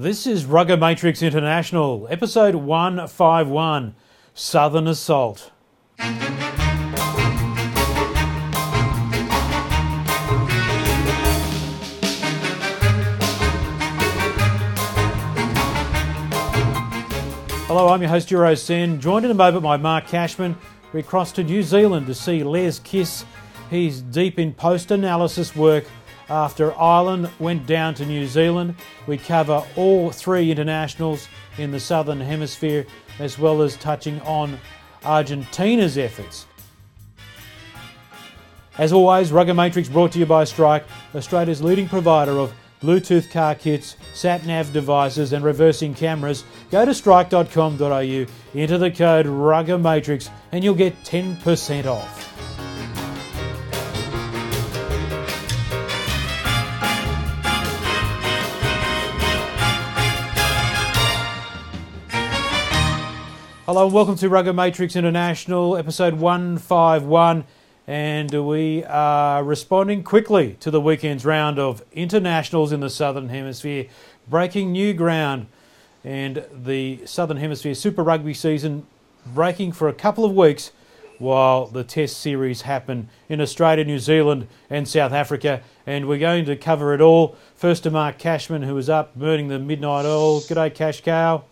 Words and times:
This 0.00 0.26
is 0.26 0.46
Rugger 0.46 0.78
Matrix 0.78 1.22
International, 1.22 2.08
episode 2.08 2.54
151 2.54 3.94
Southern 4.32 4.86
Assault. 4.86 5.50
Hello, 17.66 17.88
I'm 17.90 18.00
your 18.00 18.08
host, 18.08 18.30
Euro 18.30 18.54
Sen, 18.54 18.98
joined 19.02 19.26
in 19.26 19.30
a 19.30 19.34
moment 19.34 19.62
by 19.62 19.76
Mark 19.76 20.06
Cashman. 20.06 20.56
We 20.94 21.02
cross 21.02 21.30
to 21.32 21.44
New 21.44 21.62
Zealand 21.62 22.06
to 22.06 22.14
see 22.14 22.42
Les 22.42 22.78
Kiss. 22.78 23.26
He's 23.68 24.00
deep 24.00 24.38
in 24.38 24.54
post 24.54 24.90
analysis 24.92 25.54
work 25.54 25.84
after 26.30 26.72
Ireland 26.78 27.28
went 27.38 27.66
down 27.66 27.94
to 27.94 28.06
New 28.06 28.26
Zealand. 28.26 28.76
We 29.06 29.18
cover 29.18 29.64
all 29.76 30.10
three 30.10 30.50
internationals 30.50 31.28
in 31.58 31.72
the 31.72 31.80
Southern 31.80 32.20
Hemisphere, 32.20 32.86
as 33.18 33.38
well 33.38 33.60
as 33.60 33.76
touching 33.76 34.20
on 34.22 34.58
Argentina's 35.04 35.98
efforts. 35.98 36.46
As 38.78 38.92
always, 38.92 39.32
Rugger 39.32 39.52
Matrix 39.52 39.88
brought 39.88 40.12
to 40.12 40.18
you 40.18 40.26
by 40.26 40.44
Strike, 40.44 40.84
Australia's 41.14 41.62
leading 41.62 41.88
provider 41.88 42.38
of 42.38 42.54
Bluetooth 42.80 43.30
car 43.30 43.54
kits, 43.54 43.96
sat 44.14 44.46
nav 44.46 44.72
devices, 44.72 45.34
and 45.34 45.44
reversing 45.44 45.92
cameras. 45.92 46.44
Go 46.70 46.84
to 46.86 46.94
strike.com.au, 46.94 48.26
enter 48.54 48.78
the 48.78 48.90
code 48.90 49.26
Rugger 49.26 49.76
Matrix, 49.76 50.30
and 50.52 50.64
you'll 50.64 50.74
get 50.74 51.02
10% 51.02 51.84
off. 51.84 52.69
Hello 63.70 63.84
and 63.84 63.94
welcome 63.94 64.16
to 64.16 64.28
Rugger 64.28 64.52
Matrix 64.52 64.96
International, 64.96 65.76
episode 65.76 66.14
151. 66.14 67.44
And 67.86 68.44
we 68.44 68.82
are 68.82 69.44
responding 69.44 70.02
quickly 70.02 70.56
to 70.58 70.72
the 70.72 70.80
weekend's 70.80 71.24
round 71.24 71.60
of 71.60 71.84
internationals 71.92 72.72
in 72.72 72.80
the 72.80 72.90
Southern 72.90 73.28
Hemisphere, 73.28 73.86
breaking 74.28 74.72
new 74.72 74.92
ground. 74.92 75.46
And 76.02 76.44
the 76.52 77.06
Southern 77.06 77.36
Hemisphere 77.36 77.76
Super 77.76 78.02
Rugby 78.02 78.34
season 78.34 78.88
breaking 79.24 79.70
for 79.70 79.86
a 79.86 79.94
couple 79.94 80.24
of 80.24 80.34
weeks 80.34 80.72
while 81.20 81.66
the 81.66 81.84
Test 81.84 82.18
series 82.18 82.62
happen 82.62 83.08
in 83.28 83.40
Australia, 83.40 83.84
New 83.84 84.00
Zealand, 84.00 84.48
and 84.68 84.88
South 84.88 85.12
Africa. 85.12 85.62
And 85.86 86.08
we're 86.08 86.18
going 86.18 86.44
to 86.46 86.56
cover 86.56 86.92
it 86.92 87.00
all. 87.00 87.36
First 87.54 87.84
to 87.84 87.92
Mark 87.92 88.18
Cashman, 88.18 88.62
who 88.62 88.76
is 88.78 88.90
up 88.90 89.14
burning 89.14 89.46
the 89.46 89.60
midnight 89.60 90.06
oil. 90.06 90.40
G'day, 90.40 90.74
Cash 90.74 91.02
Cow. 91.02 91.44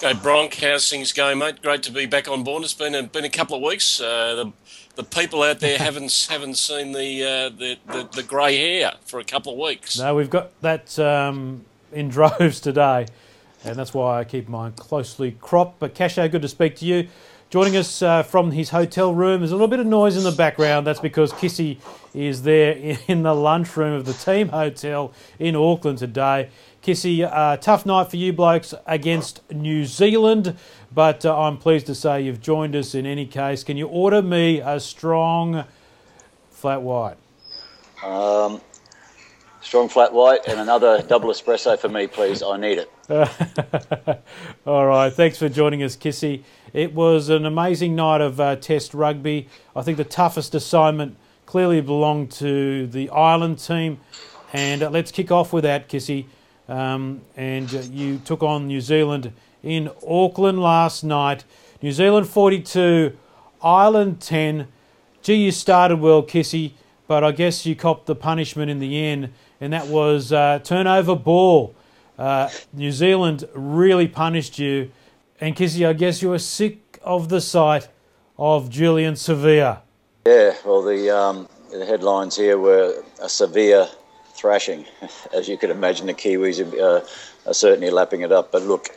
Hey 0.00 0.12
Bronk, 0.12 0.54
how's 0.56 0.90
things 0.90 1.14
going, 1.14 1.38
mate? 1.38 1.62
Great 1.62 1.82
to 1.84 1.90
be 1.90 2.04
back 2.04 2.28
on 2.28 2.44
board. 2.44 2.62
It's 2.62 2.74
been 2.74 2.94
a, 2.94 3.04
been 3.04 3.24
a 3.24 3.30
couple 3.30 3.56
of 3.56 3.62
weeks. 3.62 3.98
Uh, 3.98 4.34
the 4.34 4.52
the 4.94 5.02
people 5.02 5.42
out 5.42 5.60
there 5.60 5.78
haven't 5.78 6.26
haven't 6.30 6.56
seen 6.56 6.92
the, 6.92 7.24
uh, 7.24 7.48
the 7.48 7.78
the, 7.86 8.08
the 8.16 8.22
grey 8.22 8.56
hair 8.58 8.92
for 9.06 9.20
a 9.20 9.24
couple 9.24 9.54
of 9.54 9.58
weeks. 9.58 9.98
No, 9.98 10.14
we've 10.14 10.28
got 10.28 10.60
that 10.60 10.98
um, 10.98 11.64
in 11.92 12.08
droves 12.10 12.60
today, 12.60 13.06
and 13.64 13.74
that's 13.76 13.94
why 13.94 14.20
I 14.20 14.24
keep 14.24 14.50
mine 14.50 14.72
closely 14.72 15.32
cropped. 15.40 15.78
But 15.78 15.94
Casho, 15.94 16.30
good 16.30 16.42
to 16.42 16.48
speak 16.48 16.76
to 16.76 16.84
you. 16.84 17.08
Joining 17.48 17.76
us 17.76 18.02
uh, 18.02 18.24
from 18.24 18.50
his 18.50 18.70
hotel 18.70 19.14
room, 19.14 19.40
there's 19.40 19.52
a 19.52 19.54
little 19.54 19.68
bit 19.68 19.78
of 19.78 19.86
noise 19.86 20.16
in 20.16 20.24
the 20.24 20.32
background. 20.32 20.84
That's 20.84 20.98
because 20.98 21.32
Kissy 21.32 21.78
is 22.12 22.42
there 22.42 22.98
in 23.06 23.22
the 23.22 23.34
lunchroom 23.34 23.92
of 23.92 24.04
the 24.04 24.14
team 24.14 24.48
hotel 24.48 25.12
in 25.38 25.54
Auckland 25.54 25.98
today. 25.98 26.50
Kissy, 26.82 27.22
uh, 27.22 27.56
tough 27.56 27.86
night 27.86 28.10
for 28.10 28.16
you 28.16 28.32
blokes 28.32 28.74
against 28.84 29.48
New 29.52 29.84
Zealand, 29.84 30.56
but 30.92 31.24
uh, 31.24 31.40
I'm 31.40 31.56
pleased 31.56 31.86
to 31.86 31.94
say 31.94 32.20
you've 32.22 32.40
joined 32.40 32.74
us 32.74 32.96
in 32.96 33.06
any 33.06 33.26
case. 33.26 33.62
Can 33.62 33.76
you 33.76 33.86
order 33.86 34.22
me 34.22 34.58
a 34.58 34.80
strong 34.80 35.64
flat 36.50 36.82
white? 36.82 37.16
Um, 38.02 38.60
strong 39.60 39.88
flat 39.88 40.12
white 40.12 40.40
and 40.48 40.58
another 40.58 41.00
double 41.02 41.30
espresso 41.30 41.78
for 41.78 41.88
me, 41.88 42.08
please. 42.08 42.42
I 42.42 42.56
need 42.56 42.78
it. 42.78 42.90
All 44.66 44.86
right, 44.86 45.12
thanks 45.12 45.38
for 45.38 45.48
joining 45.48 45.84
us, 45.84 45.96
Kissy. 45.96 46.42
It 46.76 46.92
was 46.92 47.30
an 47.30 47.46
amazing 47.46 47.96
night 47.96 48.20
of 48.20 48.38
uh, 48.38 48.56
Test 48.56 48.92
rugby. 48.92 49.48
I 49.74 49.80
think 49.80 49.96
the 49.96 50.04
toughest 50.04 50.54
assignment 50.54 51.16
clearly 51.46 51.80
belonged 51.80 52.32
to 52.32 52.86
the 52.86 53.08
Ireland 53.08 53.60
team. 53.60 53.98
And 54.52 54.82
uh, 54.82 54.90
let's 54.90 55.10
kick 55.10 55.30
off 55.30 55.54
with 55.54 55.64
that, 55.64 55.88
Kissy. 55.88 56.26
Um, 56.68 57.22
and 57.34 57.74
uh, 57.74 57.78
you 57.90 58.18
took 58.18 58.42
on 58.42 58.66
New 58.66 58.82
Zealand 58.82 59.32
in 59.62 59.90
Auckland 60.06 60.60
last 60.60 61.02
night. 61.02 61.44
New 61.80 61.92
Zealand 61.92 62.28
42, 62.28 63.16
Ireland 63.62 64.20
10. 64.20 64.68
Gee, 65.22 65.34
you 65.34 65.52
started 65.52 66.00
well, 66.00 66.22
Kissy, 66.22 66.72
but 67.08 67.24
I 67.24 67.32
guess 67.32 67.64
you 67.64 67.74
copped 67.74 68.04
the 68.04 68.14
punishment 68.14 68.70
in 68.70 68.80
the 68.80 69.02
end, 69.02 69.32
and 69.62 69.72
that 69.72 69.86
was 69.86 70.30
uh, 70.30 70.58
turnover 70.58 71.16
ball. 71.16 71.74
Uh, 72.18 72.50
New 72.74 72.92
Zealand 72.92 73.48
really 73.54 74.08
punished 74.08 74.58
you, 74.58 74.90
and 75.40 75.54
Kissy, 75.54 75.86
I 75.86 75.92
guess 75.92 76.22
you 76.22 76.30
were 76.30 76.38
sick 76.38 76.98
of 77.02 77.28
the 77.28 77.40
sight 77.40 77.88
of 78.38 78.70
Julian 78.70 79.14
Savea. 79.14 79.80
Yeah, 80.26 80.54
well, 80.64 80.82
the, 80.82 81.16
um, 81.16 81.48
the 81.70 81.86
headlines 81.86 82.36
here 82.36 82.58
were 82.58 83.02
a 83.22 83.28
severe 83.28 83.88
thrashing. 84.34 84.84
As 85.34 85.48
you 85.48 85.56
can 85.56 85.70
imagine, 85.70 86.06
the 86.06 86.14
Kiwis 86.14 86.60
are, 86.60 86.98
uh, 86.98 87.06
are 87.46 87.54
certainly 87.54 87.90
lapping 87.90 88.22
it 88.22 88.32
up. 88.32 88.52
But 88.52 88.62
look, 88.62 88.88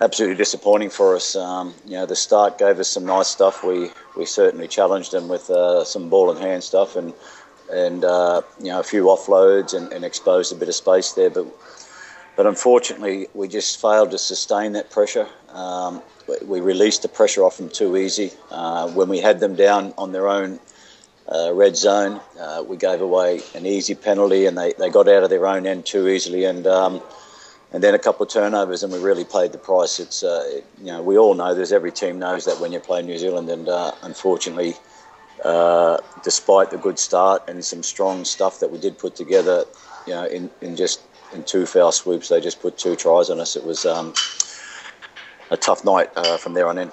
absolutely 0.00 0.36
disappointing 0.36 0.90
for 0.90 1.14
us. 1.14 1.36
Um, 1.36 1.74
you 1.86 1.92
know, 1.92 2.06
the 2.06 2.16
start 2.16 2.58
gave 2.58 2.78
us 2.78 2.88
some 2.88 3.04
nice 3.04 3.28
stuff. 3.28 3.62
We 3.64 3.90
we 4.16 4.24
certainly 4.24 4.68
challenged 4.68 5.12
them 5.12 5.28
with 5.28 5.50
uh, 5.50 5.84
some 5.84 6.08
ball 6.08 6.30
and 6.30 6.40
hand 6.40 6.64
stuff 6.64 6.96
and 6.96 7.12
and 7.72 8.04
uh, 8.04 8.42
you 8.58 8.66
know 8.66 8.80
a 8.80 8.84
few 8.84 9.04
offloads 9.04 9.74
and, 9.74 9.92
and, 9.92 10.04
exposed 10.04 10.52
a 10.52 10.56
bit 10.56 10.68
of 10.68 10.74
space 10.74 11.12
there. 11.12 11.30
But 11.30 11.46
but 12.36 12.46
unfortunately, 12.46 13.28
we 13.34 13.48
just 13.48 13.80
failed 13.80 14.10
to 14.12 14.18
sustain 14.18 14.72
that 14.72 14.90
pressure. 14.90 15.26
Um, 15.50 16.02
we 16.44 16.60
released 16.60 17.02
the 17.02 17.08
pressure 17.08 17.42
off 17.42 17.56
them 17.56 17.68
too 17.68 17.96
easy. 17.96 18.30
Uh, 18.50 18.88
when 18.90 19.08
we 19.08 19.18
had 19.18 19.40
them 19.40 19.56
down 19.56 19.94
on 19.98 20.12
their 20.12 20.28
own 20.28 20.60
uh, 21.30 21.52
red 21.54 21.76
zone. 21.76 22.20
Uh, 22.38 22.64
we 22.66 22.76
gave 22.76 23.00
away 23.00 23.40
an 23.54 23.66
easy 23.66 23.94
penalty, 23.94 24.46
and 24.46 24.58
they, 24.58 24.72
they 24.72 24.90
got 24.90 25.08
out 25.08 25.22
of 25.22 25.30
their 25.30 25.46
own 25.46 25.66
end 25.66 25.86
too 25.86 26.08
easily, 26.08 26.44
and 26.44 26.66
um, 26.66 27.00
and 27.72 27.84
then 27.84 27.94
a 27.94 27.98
couple 27.98 28.26
of 28.26 28.32
turnovers, 28.32 28.82
and 28.82 28.92
we 28.92 28.98
really 28.98 29.24
paid 29.24 29.52
the 29.52 29.58
price. 29.58 30.00
It's 30.00 30.22
uh, 30.24 30.42
it, 30.46 30.66
you 30.78 30.86
know 30.86 31.02
we 31.02 31.16
all 31.16 31.34
know 31.34 31.54
there's 31.54 31.72
every 31.72 31.92
team 31.92 32.18
knows 32.18 32.44
that 32.46 32.60
when 32.60 32.72
you 32.72 32.80
play 32.80 33.02
New 33.02 33.18
Zealand, 33.18 33.48
and 33.48 33.68
uh, 33.68 33.92
unfortunately, 34.02 34.74
uh, 35.44 35.98
despite 36.24 36.70
the 36.70 36.78
good 36.78 36.98
start 36.98 37.48
and 37.48 37.64
some 37.64 37.82
strong 37.82 38.24
stuff 38.24 38.60
that 38.60 38.70
we 38.70 38.78
did 38.78 38.98
put 38.98 39.14
together, 39.14 39.64
you 40.06 40.14
know, 40.14 40.26
in, 40.26 40.50
in 40.60 40.76
just 40.76 41.00
in 41.32 41.44
two 41.44 41.66
foul 41.66 41.92
swoops, 41.92 42.28
they 42.28 42.40
just 42.40 42.60
put 42.60 42.78
two 42.78 42.96
tries 42.96 43.30
on 43.30 43.40
us. 43.40 43.56
It 43.56 43.64
was 43.64 43.86
um, 43.86 44.14
a 45.50 45.56
tough 45.56 45.84
night 45.84 46.10
uh, 46.16 46.36
from 46.36 46.54
there 46.54 46.68
on 46.68 46.78
in. 46.78 46.90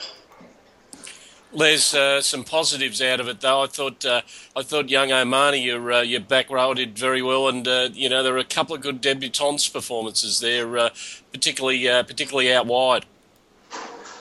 There's 1.55 1.93
uh, 1.93 2.21
some 2.21 2.43
positives 2.43 3.01
out 3.01 3.19
of 3.19 3.27
it 3.29 3.39
though. 3.39 3.63
I 3.63 3.67
thought 3.67 4.05
uh, 4.05 4.21
I 4.55 4.63
thought 4.63 4.89
young 4.89 5.11
O'Mahony, 5.11 5.61
your 5.61 5.91
uh, 5.91 6.01
your 6.01 6.19
back 6.19 6.49
row 6.49 6.73
did 6.73 6.99
very 6.99 7.21
well, 7.21 7.47
and 7.47 7.65
uh, 7.67 7.89
you 7.93 8.09
know 8.09 8.21
there 8.21 8.33
were 8.33 8.39
a 8.39 8.43
couple 8.43 8.75
of 8.75 8.81
good 8.81 9.01
debutants 9.01 9.71
performances 9.71 10.41
there, 10.41 10.77
uh, 10.77 10.89
particularly 11.31 11.87
uh, 11.87 12.03
particularly 12.03 12.53
out 12.53 12.65
wide. 12.65 13.05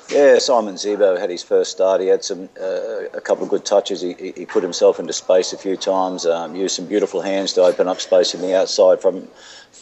Yeah, 0.09 0.39
Simon 0.39 0.75
Zebo 0.77 1.19
had 1.19 1.31
his 1.31 1.43
first 1.43 1.73
start. 1.73 2.01
He 2.01 2.07
had 2.07 2.23
some 2.23 2.49
a 2.61 3.21
couple 3.21 3.43
of 3.43 3.51
good 3.51 3.65
touches. 3.65 4.01
He, 4.01 4.15
he 4.15 4.47
put 4.47 4.63
himself 4.63 5.01
into 5.01 5.13
space 5.13 5.53
a 5.53 5.59
few 5.59 5.77
times. 5.77 6.25
Um, 6.25 6.55
used 6.55 6.77
some 6.77 6.87
beautiful 6.87 7.21
hands 7.21 7.53
to 7.55 7.63
open 7.63 7.89
up 7.89 8.01
space 8.01 8.33
in 8.35 8.41
the 8.41 8.57
outside 8.57 9.01
from 9.03 9.29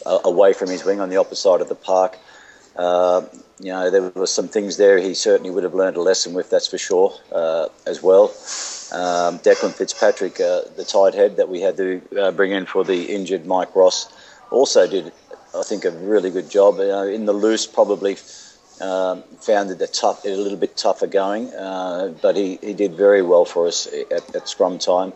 away 0.05 0.53
from 0.53 0.69
his 0.69 0.83
wing 0.83 0.99
on 0.99 1.09
the 1.09 1.17
opposite 1.17 1.41
side 1.41 1.61
of 1.61 1.69
the 1.69 1.75
park. 1.75 2.17
Uh, 2.75 3.25
you 3.59 3.71
know, 3.71 3.89
there 3.89 4.01
were 4.01 4.27
some 4.27 4.47
things 4.47 4.77
there 4.77 4.97
he 4.97 5.13
certainly 5.13 5.49
would 5.49 5.63
have 5.63 5.73
learned 5.73 5.95
a 5.95 6.01
lesson 6.01 6.33
with, 6.33 6.49
that's 6.49 6.67
for 6.67 6.77
sure, 6.77 7.13
uh, 7.31 7.67
as 7.85 8.03
well. 8.03 8.25
Um, 8.91 9.39
Declan 9.39 9.73
Fitzpatrick, 9.73 10.41
uh, 10.41 10.61
the 10.75 10.83
tight 10.83 11.13
head 11.13 11.37
that 11.37 11.47
we 11.47 11.61
had 11.61 11.77
to 11.77 12.01
uh, 12.19 12.31
bring 12.31 12.51
in 12.51 12.65
for 12.65 12.83
the 12.83 13.05
injured 13.05 13.45
Mike 13.45 13.73
Ross, 13.75 14.11
also 14.51 14.87
did, 14.87 15.13
I 15.55 15.63
think, 15.63 15.85
a 15.85 15.91
really 15.91 16.31
good 16.31 16.49
job. 16.49 16.79
In 16.79 17.25
the 17.25 17.33
loose, 17.33 17.65
probably 17.65 18.17
um, 18.81 19.23
found 19.39 19.71
it 19.71 19.81
a, 19.81 19.87
tough, 19.87 20.25
a 20.25 20.29
little 20.29 20.57
bit 20.57 20.75
tougher 20.75 21.07
going, 21.07 21.53
uh, 21.53 22.13
but 22.21 22.35
he, 22.35 22.57
he 22.61 22.73
did 22.73 22.93
very 22.93 23.21
well 23.21 23.45
for 23.45 23.67
us 23.67 23.87
at, 24.11 24.35
at 24.35 24.47
scrum 24.49 24.77
time. 24.79 25.13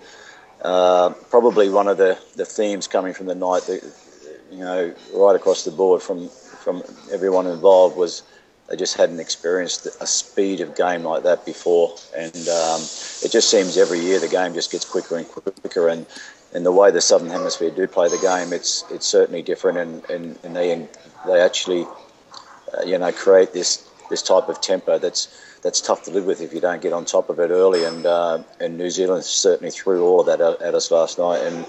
Uh, 0.62 1.12
probably 1.30 1.70
one 1.70 1.88
of 1.88 1.98
the, 1.98 2.18
the 2.36 2.46
themes 2.46 2.88
coming 2.88 3.14
from 3.14 3.28
the 3.28 3.36
night, 3.36 3.68
you 4.52 4.60
know, 4.60 4.94
right 5.14 5.36
across 5.36 5.64
the 5.64 5.72
board 5.72 6.02
from 6.02 6.30
from 6.60 6.84
everyone 7.12 7.48
involved 7.48 7.96
was 7.96 8.22
they 8.70 8.76
just 8.76 8.98
hadn't 8.98 9.20
experienced 9.20 9.88
a 10.00 10.06
speed 10.06 10.60
of 10.62 10.76
game 10.76 11.04
like 11.04 11.24
that 11.24 11.46
before, 11.46 11.96
and 12.16 12.36
um, 12.50 12.82
it 13.24 13.32
just 13.32 13.50
seems 13.50 13.78
every 13.78 14.00
year 14.00 14.20
the 14.20 14.28
game 14.28 14.54
just 14.54 14.72
gets 14.72 14.86
quicker 14.86 15.18
and 15.18 15.28
quicker. 15.28 15.88
And 15.88 16.06
in 16.54 16.64
the 16.64 16.72
way 16.72 16.92
the 16.92 17.02
Southern 17.02 17.30
Hemisphere 17.30 17.72
do 17.72 17.88
play 17.88 18.10
the 18.10 18.20
game, 18.20 18.54
it's 18.54 18.84
it's 18.92 19.08
certainly 19.08 19.42
different, 19.42 19.78
and, 19.80 20.10
and, 20.10 20.40
and 20.44 20.56
they 20.56 20.88
they 21.26 21.40
actually, 21.42 21.88
uh, 22.78 22.84
you 22.84 22.98
know, 22.98 23.12
create 23.12 23.54
this 23.54 23.88
this 24.10 24.22
type 24.22 24.50
of 24.50 24.60
tempo 24.62 24.98
that's 24.98 25.28
that's 25.62 25.82
tough 25.82 26.04
to 26.04 26.12
live 26.12 26.26
with 26.26 26.42
if 26.42 26.54
you 26.54 26.62
don't 26.62 26.82
get 26.82 26.94
on 26.94 27.06
top 27.06 27.30
of 27.30 27.40
it 27.40 27.52
early. 27.52 27.84
And 27.84 28.06
uh, 28.06 28.44
and 28.60 28.78
New 28.78 28.90
Zealand 28.90 29.24
certainly 29.24 29.72
threw 29.72 30.06
all 30.06 30.20
of 30.20 30.26
that 30.28 30.42
at, 30.42 30.76
us 30.76 30.92
last 30.92 31.18
night. 31.20 31.40
And 31.40 31.66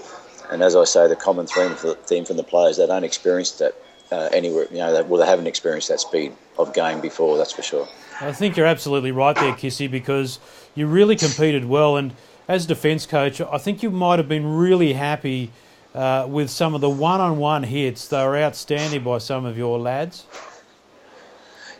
and 0.51 0.63
as 0.63 0.75
I 0.75 0.83
say, 0.83 1.07
the 1.07 1.15
common 1.15 1.47
theme 1.47 1.75
for, 1.75 1.93
theme 1.93 2.25
from 2.25 2.37
the 2.37 2.43
players, 2.43 2.77
they 2.77 2.87
don't 2.87 3.03
experience 3.03 3.51
that 3.53 3.75
uh, 4.11 4.29
anywhere. 4.33 4.67
You 4.71 4.79
know, 4.79 4.93
they, 4.93 5.01
well, 5.03 5.19
they 5.19 5.27
haven't 5.27 5.47
experienced 5.47 5.89
that 5.89 5.99
speed 5.99 6.33
of 6.57 6.73
game 6.73 7.01
before. 7.01 7.37
That's 7.37 7.53
for 7.53 7.61
sure. 7.61 7.87
I 8.19 8.31
think 8.33 8.55
you're 8.55 8.67
absolutely 8.67 9.11
right 9.11 9.35
there, 9.35 9.53
Kissy, 9.53 9.89
because 9.89 10.39
you 10.75 10.85
really 10.87 11.15
competed 11.15 11.65
well. 11.65 11.97
And 11.97 12.13
as 12.47 12.65
defence 12.65 13.05
coach, 13.05 13.41
I 13.41 13.57
think 13.57 13.81
you 13.81 13.89
might 13.89 14.19
have 14.19 14.27
been 14.27 14.45
really 14.45 14.93
happy 14.93 15.51
uh, 15.95 16.27
with 16.29 16.49
some 16.49 16.75
of 16.75 16.81
the 16.81 16.89
one-on-one 16.89 17.63
hits. 17.63 18.07
They 18.07 18.23
were 18.23 18.37
outstanding 18.37 19.03
by 19.03 19.17
some 19.17 19.45
of 19.45 19.57
your 19.57 19.79
lads. 19.79 20.25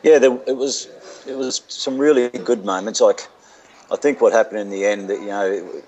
Yeah, 0.04 0.20
there, 0.20 0.38
it 0.48 0.58
was 0.58 0.88
it 1.28 1.38
was 1.38 1.62
some 1.68 1.98
really 1.98 2.30
good 2.30 2.66
moments. 2.66 3.02
Like 3.02 3.28
I 3.92 3.96
think 3.96 4.22
what 4.22 4.34
happened 4.34 4.60
in 4.60 4.70
the 4.70 4.86
end, 4.86 5.10
that 5.10 5.20
you 5.20 5.28
know, 5.28 5.82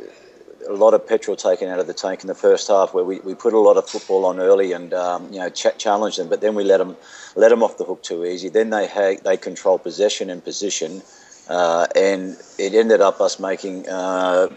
a 0.67 0.73
lot 0.73 0.93
of 0.93 1.07
petrol 1.07 1.35
taken 1.35 1.69
out 1.69 1.79
of 1.79 1.87
the 1.87 1.93
tank 1.93 2.21
in 2.21 2.27
the 2.27 2.35
first 2.35 2.67
half, 2.67 2.93
where 2.93 3.03
we, 3.03 3.19
we 3.19 3.33
put 3.33 3.53
a 3.53 3.59
lot 3.59 3.77
of 3.77 3.89
football 3.89 4.25
on 4.25 4.39
early 4.39 4.71
and 4.71 4.93
um, 4.93 5.31
you 5.31 5.39
know 5.39 5.49
ch- 5.49 5.77
challenged 5.77 6.19
them, 6.19 6.29
but 6.29 6.41
then 6.41 6.55
we 6.55 6.63
let 6.63 6.77
them 6.77 6.95
let 7.35 7.49
them 7.49 7.63
off 7.63 7.77
the 7.77 7.85
hook 7.85 8.03
too 8.03 8.25
easy. 8.25 8.49
Then 8.49 8.69
they 8.69 8.87
had, 8.87 9.23
they 9.23 9.37
control 9.37 9.79
possession 9.79 10.29
and 10.29 10.43
position, 10.43 11.01
uh, 11.49 11.87
and 11.95 12.37
it 12.59 12.73
ended 12.73 13.01
up 13.01 13.19
us 13.19 13.39
making 13.39 13.87
uh, 13.89 14.49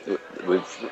we've 0.47 0.91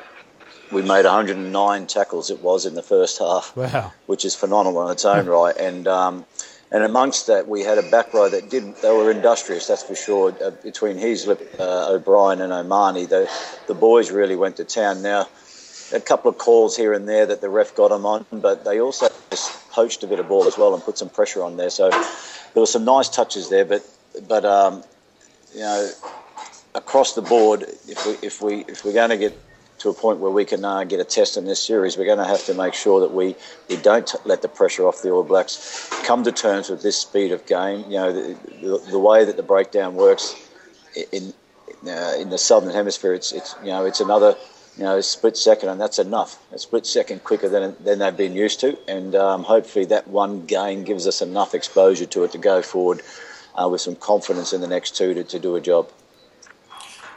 we 0.71 0.81
made 0.81 1.05
109 1.05 1.87
tackles. 1.87 2.31
It 2.31 2.41
was 2.41 2.65
in 2.65 2.73
the 2.73 2.81
first 2.81 3.19
half, 3.19 3.55
wow. 3.55 3.93
which 4.07 4.25
is 4.25 4.33
phenomenal 4.33 4.87
in 4.87 4.91
its 4.93 5.05
own 5.05 5.25
right, 5.37 5.55
and. 5.57 5.87
Um, 5.87 6.25
and 6.75 6.83
amongst 6.83 7.27
that, 7.27 7.47
we 7.47 7.61
had 7.61 7.77
a 7.77 7.89
back 7.89 8.13
row 8.13 8.27
that 8.27 8.49
didn't. 8.49 8.81
They 8.81 8.91
were 8.91 9.09
industrious, 9.09 9.65
that's 9.65 9.81
for 9.81 9.95
sure. 9.95 10.35
Uh, 10.43 10.51
between 10.61 10.97
Heaslip, 10.97 11.57
uh, 11.57 11.93
O'Brien, 11.93 12.41
and 12.41 12.51
O'Mahony, 12.51 13.05
the 13.05 13.31
the 13.65 13.73
boys 13.73 14.11
really 14.11 14.35
went 14.35 14.57
to 14.57 14.65
town. 14.65 15.01
Now, 15.01 15.29
a 15.93 16.01
couple 16.01 16.29
of 16.29 16.37
calls 16.37 16.75
here 16.75 16.91
and 16.91 17.07
there 17.07 17.25
that 17.27 17.39
the 17.39 17.47
ref 17.47 17.73
got 17.75 17.91
them 17.91 18.05
on, 18.05 18.25
but 18.29 18.65
they 18.65 18.81
also 18.81 19.07
just 19.29 19.71
poached 19.71 20.03
a 20.03 20.07
bit 20.07 20.19
of 20.19 20.27
ball 20.27 20.47
as 20.47 20.57
well 20.57 20.73
and 20.73 20.83
put 20.83 20.97
some 20.97 21.07
pressure 21.07 21.43
on 21.43 21.55
there. 21.55 21.69
So 21.69 21.89
there 21.89 22.61
were 22.61 22.65
some 22.65 22.83
nice 22.83 23.07
touches 23.07 23.47
there, 23.47 23.63
but 23.63 23.81
but 24.27 24.43
um, 24.43 24.83
you 25.53 25.61
know, 25.61 25.89
across 26.73 27.15
the 27.15 27.21
board, 27.21 27.63
if 27.87 28.05
we 28.05 28.27
if 28.27 28.41
we 28.41 28.65
if 28.67 28.83
we're 28.83 28.91
going 28.91 29.11
to 29.11 29.17
get 29.17 29.44
to 29.85 29.91
a 29.91 29.93
point 29.93 30.17
where 30.17 30.31
we 30.31 30.45
can 30.45 30.65
uh, 30.65 30.83
get 30.83 30.99
a 30.99 31.03
test 31.03 31.37
in 31.37 31.45
this 31.45 31.61
series, 31.61 31.95
we're 31.95 32.05
going 32.05 32.17
to 32.17 32.25
have 32.25 32.43
to 32.45 32.55
make 32.55 32.73
sure 32.73 32.99
that 33.01 33.13
we, 33.13 33.35
we 33.69 33.77
don't 33.77 34.15
let 34.25 34.41
the 34.41 34.47
pressure 34.47 34.87
off 34.87 35.03
the 35.03 35.11
All 35.11 35.23
Blacks. 35.23 35.89
Come 36.03 36.23
to 36.23 36.31
terms 36.31 36.71
with 36.71 36.81
this 36.81 36.97
speed 36.97 37.31
of 37.31 37.45
game. 37.45 37.83
You 37.83 37.97
know, 37.97 38.11
the, 38.11 38.37
the, 38.61 38.77
the 38.89 38.99
way 38.99 39.25
that 39.25 39.37
the 39.37 39.43
breakdown 39.43 39.95
works 39.95 40.35
in 41.11 41.33
uh, 41.85 42.15
in 42.17 42.31
the 42.31 42.37
southern 42.37 42.73
hemisphere, 42.73 43.13
it's 43.13 43.31
it's 43.31 43.53
you 43.61 43.67
know 43.67 43.85
it's 43.85 43.99
another 43.99 44.35
you 44.75 44.83
know 44.83 44.99
split 45.01 45.37
second, 45.37 45.69
and 45.69 45.79
that's 45.79 45.99
enough. 45.99 46.39
A 46.51 46.57
split 46.57 46.87
second 46.87 47.23
quicker 47.23 47.47
than 47.47 47.75
than 47.79 47.99
they've 47.99 48.17
been 48.17 48.33
used 48.33 48.59
to, 48.61 48.75
and 48.87 49.13
um, 49.13 49.43
hopefully 49.43 49.85
that 49.85 50.07
one 50.07 50.47
game 50.47 50.83
gives 50.83 51.05
us 51.05 51.21
enough 51.21 51.53
exposure 51.53 52.07
to 52.07 52.23
it 52.23 52.31
to 52.31 52.39
go 52.39 52.63
forward 52.63 53.03
uh, 53.53 53.69
with 53.69 53.81
some 53.81 53.95
confidence 53.95 54.51
in 54.51 54.61
the 54.61 54.67
next 54.67 54.95
two 54.95 55.13
to, 55.13 55.23
to 55.23 55.37
do 55.37 55.55
a 55.55 55.61
job. 55.61 55.91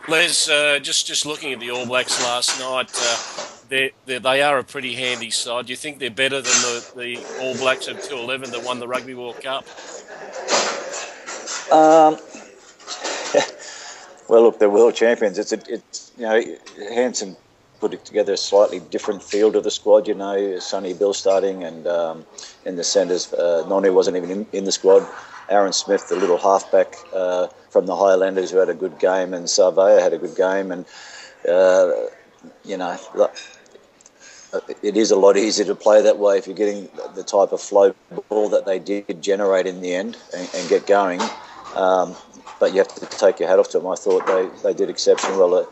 Les, 0.09 0.49
uh, 0.49 0.79
just 0.79 1.07
just 1.07 1.27
looking 1.27 1.53
at 1.53 1.61
the 1.61 1.71
All 1.71 1.85
Blacks 1.85 2.23
last 2.25 2.59
night, 2.59 2.91
uh, 2.97 3.47
they're, 3.69 3.91
they're, 4.07 4.21
they 4.21 4.41
are 4.41 4.59
a 4.59 4.65
pretty 4.65 4.95
handy 4.95 5.31
side. 5.31 5.67
Do 5.67 5.73
you 5.73 5.77
think 5.77 5.99
they're 5.99 6.11
better 6.11 6.41
than 6.41 6.53
the, 6.63 6.93
the 6.97 7.43
All 7.43 7.55
Blacks 7.57 7.89
of 7.89 7.97
2011 7.97 8.51
that 8.53 8.65
won 8.65 8.79
the 8.81 8.89
Rugby 8.89 9.13
World 9.13 9.39
Cup? 9.43 9.67
Um, 11.71 12.17
well, 14.29 14.45
look, 14.45 14.59
they're 14.59 14.71
world 14.71 14.95
champions. 14.95 15.39
It's 15.39 15.53
a, 15.53 15.61
it's 15.69 16.13
you 16.17 16.25
know, 16.25 16.43
Hansen 16.95 17.37
put 17.79 18.03
together 18.07 18.33
a 18.33 18.39
slightly 18.39 18.81
different 18.81 19.23
field 19.23 19.57
of 19.57 19.65
the 19.65 19.71
squad. 19.71 20.09
You 20.09 20.15
know, 20.15 20.59
Sonny 20.59 20.95
Bill 20.95 21.13
starting, 21.13 21.65
and 21.65 21.87
um, 21.87 22.25
in 22.65 22.77
the 22.77 22.85
centres, 22.85 23.31
uh, 23.35 23.65
wasn't 23.69 24.17
even 24.17 24.31
in, 24.31 24.47
in 24.55 24.65
the 24.65 24.73
squad. 24.73 25.07
Aaron 25.49 25.73
Smith, 25.73 26.09
the 26.09 26.17
little 26.17 26.39
halfback 26.39 26.95
uh, 27.15 27.49
from 27.71 27.87
the 27.87 27.97
Highlanders, 27.97 28.51
who 28.51 28.59
had 28.59 28.69
a 28.69 28.75
good 28.75 28.99
game, 28.99 29.35
and 29.35 29.47
Savea 29.47 30.01
had 30.01 30.13
a 30.13 30.19
good 30.19 30.37
game, 30.37 30.71
and 30.71 30.85
uh, 31.49 31.93
you 32.65 32.77
know, 32.77 32.99
it 34.83 34.97
is 34.97 35.11
a 35.11 35.17
lot 35.17 35.37
easier 35.37 35.67
to 35.67 35.75
play 35.75 36.03
that 36.03 36.19
way 36.19 36.39
if 36.39 36.47
you're 36.47 36.57
getting 36.57 36.89
the 37.15 37.23
type 37.23 37.53
of 37.53 37.61
flow 37.61 37.95
ball 38.29 38.49
that 38.49 38.65
they 38.65 38.79
did 38.79 39.23
generate 39.23 39.67
in 39.67 39.81
the 39.81 39.95
end 39.95 40.17
and, 40.37 40.49
and 40.55 40.69
get 40.69 40.87
going. 40.87 41.21
Um, 41.75 42.15
but 42.61 42.73
you 42.73 42.79
have 42.79 42.89
to 42.89 43.07
take 43.07 43.41
your 43.41 43.49
hat 43.49 43.59
off 43.59 43.69
to 43.71 43.79
them. 43.79 43.89
I 43.89 43.95
thought 43.95 44.27
they, 44.27 44.49
they 44.63 44.75
did 44.75 44.91
exceptionally 44.91 45.39
well. 45.39 45.69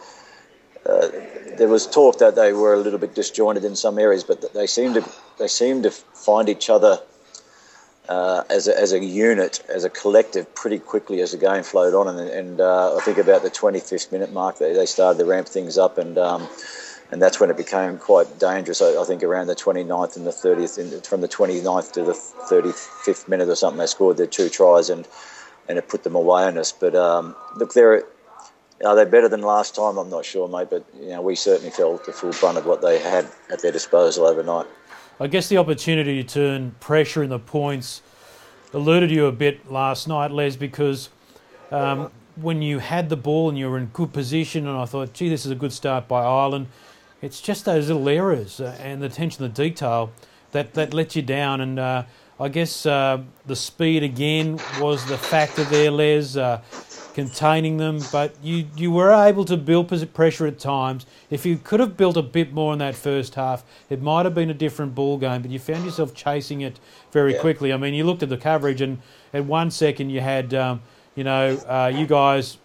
Uh, 0.84 1.08
there 1.56 1.68
was 1.68 1.86
talk 1.86 2.18
that 2.18 2.36
they 2.36 2.52
were 2.52 2.74
a 2.74 2.78
little 2.78 2.98
bit 2.98 3.14
disjointed 3.14 3.64
in 3.64 3.74
some 3.74 3.98
areas, 3.98 4.22
but 4.22 4.52
they 4.54 4.66
seemed 4.66 4.94
to 4.94 5.04
they 5.38 5.48
seemed 5.48 5.82
to 5.82 5.90
find 5.90 6.48
each 6.48 6.70
other 6.70 7.00
uh, 8.08 8.44
as, 8.50 8.68
a, 8.68 8.78
as 8.78 8.92
a 8.92 9.04
unit, 9.04 9.62
as 9.68 9.84
a 9.84 9.90
collective, 9.90 10.54
pretty 10.54 10.78
quickly 10.78 11.20
as 11.20 11.32
the 11.32 11.38
game 11.38 11.62
flowed 11.62 11.94
on. 11.94 12.08
And, 12.08 12.28
and 12.28 12.60
uh, 12.60 12.96
I 12.96 13.00
think 13.00 13.18
about 13.18 13.42
the 13.42 13.50
25th 13.50 14.12
minute 14.12 14.32
mark, 14.32 14.58
they, 14.58 14.72
they 14.72 14.86
started 14.86 15.18
to 15.18 15.24
ramp 15.24 15.48
things 15.48 15.78
up, 15.78 15.98
and 15.98 16.18
um, 16.18 16.48
and 17.10 17.22
that's 17.22 17.38
when 17.38 17.50
it 17.50 17.56
became 17.56 17.98
quite 17.98 18.38
dangerous. 18.38 18.82
I, 18.82 19.00
I, 19.00 19.04
think 19.04 19.22
around 19.22 19.46
the 19.46 19.54
29th 19.54 20.16
and 20.16 20.26
the 20.26 20.32
30th, 20.32 20.78
in, 20.78 21.00
from 21.02 21.20
the 21.20 21.28
29th 21.28 21.92
to 21.92 22.02
the 22.02 22.12
35th 22.12 23.28
minute 23.28 23.48
or 23.48 23.54
something, 23.54 23.78
they 23.78 23.86
scored 23.86 24.16
their 24.16 24.26
two 24.26 24.48
tries, 24.48 24.90
and 24.90 25.06
and 25.68 25.78
it 25.78 25.88
put 25.88 26.04
them 26.04 26.14
away 26.14 26.44
on 26.44 26.58
us. 26.58 26.72
But 26.72 26.94
um, 26.94 27.34
look, 27.56 27.74
they're 27.74 28.04
are 28.84 28.94
they 28.94 29.04
better 29.04 29.28
than 29.28 29.40
last 29.40 29.74
time? 29.74 29.96
I'm 29.96 30.10
not 30.10 30.24
sure, 30.24 30.48
mate. 30.48 30.68
But 30.70 30.84
you 31.00 31.08
know, 31.08 31.22
we 31.22 31.34
certainly 31.34 31.70
felt 31.70 32.04
the 32.04 32.12
full 32.12 32.32
brunt 32.32 32.58
of 32.58 32.66
what 32.66 32.82
they 32.82 32.98
had 32.98 33.26
at 33.50 33.62
their 33.62 33.72
disposal 33.72 34.26
overnight. 34.26 34.66
I 35.18 35.28
guess 35.28 35.48
the 35.48 35.56
opportunity 35.56 36.22
to 36.22 36.28
turn 36.28 36.74
pressure 36.78 37.22
in 37.22 37.30
the 37.30 37.38
points 37.38 38.02
eluded 38.74 39.10
you 39.10 39.26
a 39.26 39.32
bit 39.32 39.72
last 39.72 40.06
night, 40.06 40.30
Les, 40.30 40.56
because 40.56 41.08
um, 41.70 42.10
when 42.36 42.60
you 42.60 42.80
had 42.80 43.08
the 43.08 43.16
ball 43.16 43.48
and 43.48 43.56
you 43.56 43.70
were 43.70 43.78
in 43.78 43.86
good 43.86 44.12
position, 44.12 44.66
and 44.66 44.76
I 44.76 44.84
thought, 44.84 45.14
gee, 45.14 45.30
this 45.30 45.46
is 45.46 45.52
a 45.52 45.54
good 45.54 45.72
start 45.72 46.06
by 46.06 46.22
Ireland. 46.22 46.66
It's 47.22 47.40
just 47.40 47.64
those 47.64 47.88
little 47.88 48.06
errors 48.10 48.60
uh, 48.60 48.76
and 48.78 49.00
the 49.00 49.06
attention 49.06 49.42
to 49.42 49.48
detail 49.48 50.12
that, 50.52 50.74
that 50.74 50.92
let 50.92 51.16
you 51.16 51.22
down. 51.22 51.62
And 51.62 51.78
uh, 51.78 52.02
I 52.38 52.48
guess 52.48 52.84
uh, 52.84 53.22
the 53.46 53.56
speed 53.56 54.02
again 54.02 54.60
was 54.78 55.06
the 55.06 55.16
factor 55.16 55.64
there, 55.64 55.90
Les. 55.90 56.36
Uh, 56.36 56.60
containing 57.16 57.78
them, 57.78 57.98
but 58.12 58.34
you, 58.42 58.66
you 58.76 58.92
were 58.92 59.10
able 59.10 59.46
to 59.46 59.56
build 59.56 59.88
pressure 60.12 60.46
at 60.46 60.58
times. 60.58 61.06
If 61.30 61.46
you 61.46 61.56
could 61.56 61.80
have 61.80 61.96
built 61.96 62.18
a 62.18 62.22
bit 62.22 62.52
more 62.52 62.74
in 62.74 62.78
that 62.80 62.94
first 62.94 63.36
half, 63.36 63.64
it 63.88 64.02
might 64.02 64.26
have 64.26 64.34
been 64.34 64.50
a 64.50 64.54
different 64.54 64.94
ball 64.94 65.16
game, 65.16 65.40
but 65.40 65.50
you 65.50 65.58
found 65.58 65.86
yourself 65.86 66.12
chasing 66.12 66.60
it 66.60 66.78
very 67.12 67.32
yeah. 67.32 67.40
quickly. 67.40 67.72
I 67.72 67.78
mean, 67.78 67.94
you 67.94 68.04
looked 68.04 68.22
at 68.22 68.28
the 68.28 68.36
coverage, 68.36 68.82
and 68.82 68.98
at 69.32 69.46
one 69.46 69.70
second 69.70 70.10
you 70.10 70.20
had, 70.20 70.52
um, 70.52 70.82
you 71.14 71.24
know, 71.24 71.56
uh, 71.66 71.90
you 71.92 72.06
guys 72.06 72.58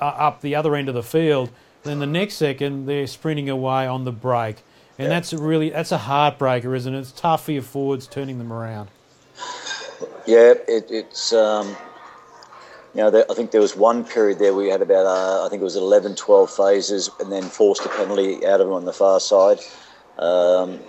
up 0.00 0.42
the 0.42 0.54
other 0.54 0.76
end 0.76 0.88
of 0.88 0.94
the 0.94 1.02
field. 1.02 1.50
Then 1.82 1.98
the 1.98 2.06
next 2.06 2.34
second 2.34 2.86
they're 2.86 3.08
sprinting 3.08 3.50
away 3.50 3.88
on 3.88 4.04
the 4.04 4.12
break, 4.12 4.58
and 4.96 5.06
yeah. 5.06 5.08
that's 5.08 5.32
really 5.32 5.70
that's 5.70 5.90
a 5.90 5.98
heartbreaker, 5.98 6.76
isn't 6.76 6.94
it? 6.94 7.00
It's 7.00 7.10
tough 7.10 7.46
for 7.46 7.50
your 7.50 7.62
forwards 7.62 8.06
turning 8.06 8.38
them 8.38 8.52
around. 8.52 8.90
Yeah, 10.24 10.54
it, 10.68 10.86
it's 10.88 11.32
um, 11.32 11.76
know, 12.98 13.24
I 13.30 13.34
think 13.34 13.50
there 13.50 13.60
was 13.60 13.76
one 13.76 14.04
period 14.04 14.38
there 14.38 14.54
we 14.54 14.68
had 14.68 14.82
about, 14.82 15.06
uh, 15.06 15.46
I 15.46 15.48
think 15.48 15.60
it 15.60 15.64
was 15.64 15.76
11, 15.76 16.16
12 16.16 16.50
phases, 16.50 17.10
and 17.20 17.30
then 17.30 17.42
forced 17.42 17.84
a 17.84 17.88
penalty 17.88 18.46
out 18.46 18.60
of 18.60 18.66
them 18.66 18.74
on 18.74 18.84
the 18.84 18.92
far 18.92 19.20
side. 19.20 19.58
Um, 20.18 20.80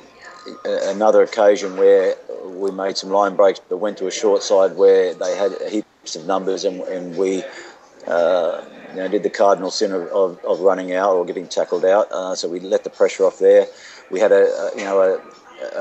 another 0.65 1.21
occasion 1.21 1.77
where 1.77 2.15
we 2.45 2.71
made 2.71 2.97
some 2.97 3.09
line 3.09 3.35
breaks, 3.35 3.59
but 3.59 3.77
went 3.77 3.97
to 3.99 4.07
a 4.07 4.11
short 4.11 4.43
side 4.43 4.75
where 4.75 5.13
they 5.13 5.35
had 5.35 5.51
heaps 5.69 6.15
of 6.15 6.25
numbers, 6.25 6.63
and, 6.63 6.81
and 6.81 7.17
we, 7.17 7.43
uh, 8.07 8.63
you 8.89 8.95
know, 8.95 9.07
did 9.07 9.23
the 9.23 9.29
cardinal 9.29 9.71
sin 9.71 9.91
of, 9.91 10.07
of, 10.07 10.43
of, 10.45 10.59
running 10.61 10.93
out 10.93 11.13
or 11.13 11.25
getting 11.25 11.47
tackled 11.47 11.85
out. 11.85 12.11
Uh, 12.11 12.33
so 12.33 12.47
we 12.47 12.59
let 12.59 12.83
the 12.83 12.89
pressure 12.89 13.25
off 13.25 13.39
there. 13.39 13.67
We 14.09 14.19
had 14.19 14.31
a, 14.31 14.45
a 14.45 14.71
you 14.75 14.83
know, 14.83 15.01
a, 15.01 15.21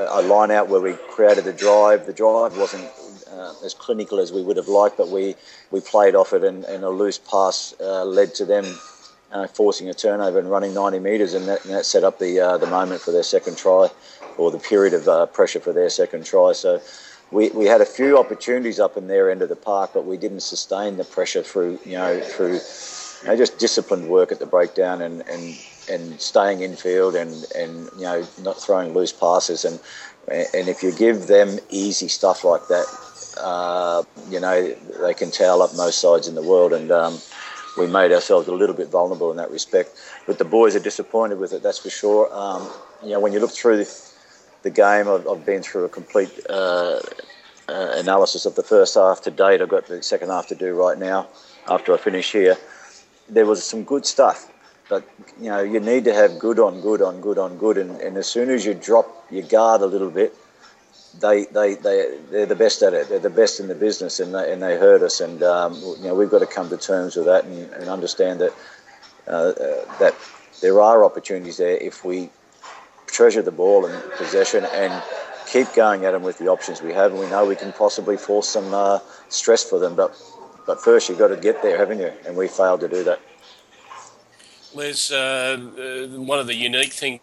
a 0.09 0.21
line 0.21 0.51
out 0.51 0.67
where 0.67 0.81
we 0.81 0.93
created 1.09 1.45
the 1.45 1.53
drive. 1.53 2.05
The 2.05 2.13
drive 2.13 2.57
wasn't 2.57 2.87
uh, 3.49 3.65
as 3.65 3.73
clinical 3.73 4.19
as 4.19 4.31
we 4.31 4.41
would 4.41 4.57
have 4.57 4.67
liked, 4.67 4.97
but 4.97 5.09
we, 5.09 5.35
we 5.71 5.81
played 5.81 6.15
off 6.15 6.33
it, 6.33 6.43
and, 6.43 6.63
and 6.65 6.83
a 6.83 6.89
loose 6.89 7.17
pass 7.17 7.73
uh, 7.79 8.05
led 8.05 8.33
to 8.35 8.45
them 8.45 8.65
uh, 9.31 9.47
forcing 9.47 9.89
a 9.89 9.93
turnover 9.93 10.39
and 10.39 10.49
running 10.49 10.73
90 10.73 10.99
metres, 10.99 11.33
and 11.33 11.47
that, 11.47 11.63
and 11.65 11.73
that 11.73 11.85
set 11.85 12.03
up 12.03 12.19
the 12.19 12.39
uh, 12.39 12.57
the 12.57 12.67
moment 12.67 13.01
for 13.01 13.11
their 13.11 13.23
second 13.23 13.57
try, 13.57 13.89
or 14.37 14.51
the 14.51 14.59
period 14.59 14.93
of 14.93 15.07
uh, 15.07 15.25
pressure 15.27 15.59
for 15.59 15.73
their 15.73 15.89
second 15.89 16.25
try. 16.25 16.53
So. 16.53 16.81
We, 17.31 17.49
we 17.49 17.65
had 17.65 17.79
a 17.79 17.85
few 17.85 18.17
opportunities 18.17 18.79
up 18.79 18.97
in 18.97 19.05
their 19.05 19.29
end 19.29 19.43
of 19.43 19.49
the 19.49 19.55
park, 19.55 19.91
but 19.93 20.03
we 20.03 20.17
didn't 20.17 20.39
sustain 20.39 20.97
the 20.97 21.03
pressure 21.03 21.43
through, 21.43 21.77
you 21.85 21.91
know, 21.91 22.19
through 22.21 22.53
you 22.53 23.27
know, 23.27 23.35
just 23.37 23.59
disciplined 23.59 24.09
work 24.09 24.31
at 24.31 24.39
the 24.39 24.47
breakdown 24.47 25.03
and, 25.03 25.21
and, 25.29 25.55
and 25.91 26.19
staying 26.19 26.61
in 26.61 26.75
field 26.75 27.15
and, 27.15 27.45
and 27.55 27.87
you 27.97 28.03
know 28.05 28.25
not 28.41 28.59
throwing 28.59 28.95
loose 28.95 29.13
passes 29.13 29.63
and 29.63 29.79
and 30.29 30.67
if 30.67 30.83
you 30.83 30.91
give 30.91 31.27
them 31.27 31.59
easy 31.69 32.07
stuff 32.07 32.43
like 32.43 32.67
that, 32.67 32.85
uh, 33.37 34.03
you 34.29 34.39
know 34.39 34.73
they 35.01 35.13
can 35.13 35.31
towel 35.31 35.61
up 35.61 35.75
most 35.75 35.99
sides 35.99 36.27
in 36.27 36.35
the 36.35 36.43
world 36.43 36.73
and. 36.73 36.91
Um, 36.91 37.19
we 37.77 37.87
made 37.87 38.11
ourselves 38.11 38.47
a 38.47 38.53
little 38.53 38.75
bit 38.75 38.89
vulnerable 38.89 39.31
in 39.31 39.37
that 39.37 39.51
respect, 39.51 39.91
but 40.27 40.37
the 40.37 40.45
boys 40.45 40.75
are 40.75 40.79
disappointed 40.79 41.39
with 41.39 41.53
it. 41.53 41.63
That's 41.63 41.79
for 41.79 41.89
sure. 41.89 42.27
Um, 42.33 42.67
you 43.03 43.11
know, 43.11 43.19
when 43.19 43.31
you 43.31 43.39
look 43.39 43.51
through 43.51 43.77
the, 43.77 44.01
the 44.63 44.69
game, 44.69 45.07
I've, 45.07 45.27
I've, 45.27 45.45
been 45.45 45.63
through 45.63 45.85
a 45.85 45.89
complete 45.89 46.31
uh, 46.49 46.99
uh, 47.69 47.91
analysis 47.95 48.45
of 48.45 48.55
the 48.55 48.63
first 48.63 48.95
half 48.95 49.21
to 49.21 49.31
date. 49.31 49.61
I've 49.61 49.69
got 49.69 49.87
the 49.87 50.03
second 50.03 50.29
half 50.29 50.47
to 50.47 50.55
do 50.55 50.73
right 50.73 50.97
now 50.97 51.27
after 51.69 51.93
I 51.93 51.97
finish 51.97 52.31
here. 52.31 52.57
There 53.29 53.45
was 53.45 53.63
some 53.63 53.83
good 53.83 54.05
stuff, 54.05 54.51
but 54.89 55.07
you 55.39 55.49
know 55.49 55.61
you 55.61 55.79
need 55.79 56.03
to 56.05 56.13
have 56.13 56.39
good 56.39 56.59
on 56.59 56.81
good 56.81 57.01
on 57.01 57.21
good 57.21 57.37
on 57.37 57.57
good, 57.57 57.77
and, 57.77 57.91
and 58.01 58.17
as 58.17 58.27
soon 58.27 58.49
as 58.49 58.65
you 58.65 58.73
drop 58.73 59.27
your 59.29 59.43
guard 59.43 59.81
a 59.81 59.85
little 59.85 60.09
bit, 60.09 60.33
they 61.19 61.45
they 61.45 61.75
they 61.75 62.17
they're 62.29 62.45
the 62.45 62.55
best 62.55 62.81
at 62.81 62.93
it. 62.93 63.09
They're 63.09 63.19
the 63.19 63.29
best 63.29 63.59
in 63.59 63.67
the 63.67 63.75
business, 63.75 64.19
and 64.19 64.33
they 64.33 64.51
and 64.51 64.61
they 64.61 64.77
hurt 64.77 65.01
us. 65.01 65.21
And 65.21 65.41
um, 65.43 65.73
you 65.75 66.03
know 66.03 66.15
we've 66.15 66.29
got 66.29 66.39
to 66.39 66.47
come 66.47 66.69
to 66.69 66.77
terms 66.77 67.15
with 67.15 67.25
that 67.25 67.45
and, 67.45 67.71
and 67.73 67.89
understand 67.89 68.41
that 68.41 68.53
uh, 69.27 69.31
uh, 69.31 69.97
that 69.99 70.15
there 70.61 70.81
are 70.81 71.03
opportunities 71.03 71.57
there 71.57 71.77
if 71.77 72.03
we 72.03 72.29
treasure 73.07 73.41
the 73.41 73.51
ball 73.51 73.85
and 73.85 74.11
possession 74.13 74.65
and 74.73 75.03
keep 75.47 75.71
going 75.73 76.05
at 76.05 76.11
them 76.11 76.21
with 76.23 76.37
the 76.37 76.47
options 76.47 76.81
we 76.81 76.93
have. 76.93 77.11
And 77.11 77.19
we 77.19 77.27
know 77.27 77.45
we 77.45 77.55
can 77.55 77.73
possibly 77.73 78.17
force 78.17 78.47
some 78.47 78.73
uh, 78.73 78.99
stress 79.29 79.63
for 79.63 79.79
them, 79.79 79.95
but 79.95 80.15
but 80.65 80.81
first 80.81 81.09
you've 81.09 81.19
got 81.19 81.29
to 81.29 81.37
get 81.37 81.61
there, 81.61 81.77
haven't 81.77 81.99
you? 81.99 82.11
And 82.25 82.37
we 82.37 82.47
failed 82.47 82.81
to 82.81 82.87
do 82.87 83.03
that. 83.05 83.19
Les, 84.75 85.11
uh, 85.11 85.15
uh, 85.15 86.21
one 86.21 86.37
of 86.37 86.45
the 86.45 86.53
unique 86.53 86.93
things 86.93 87.21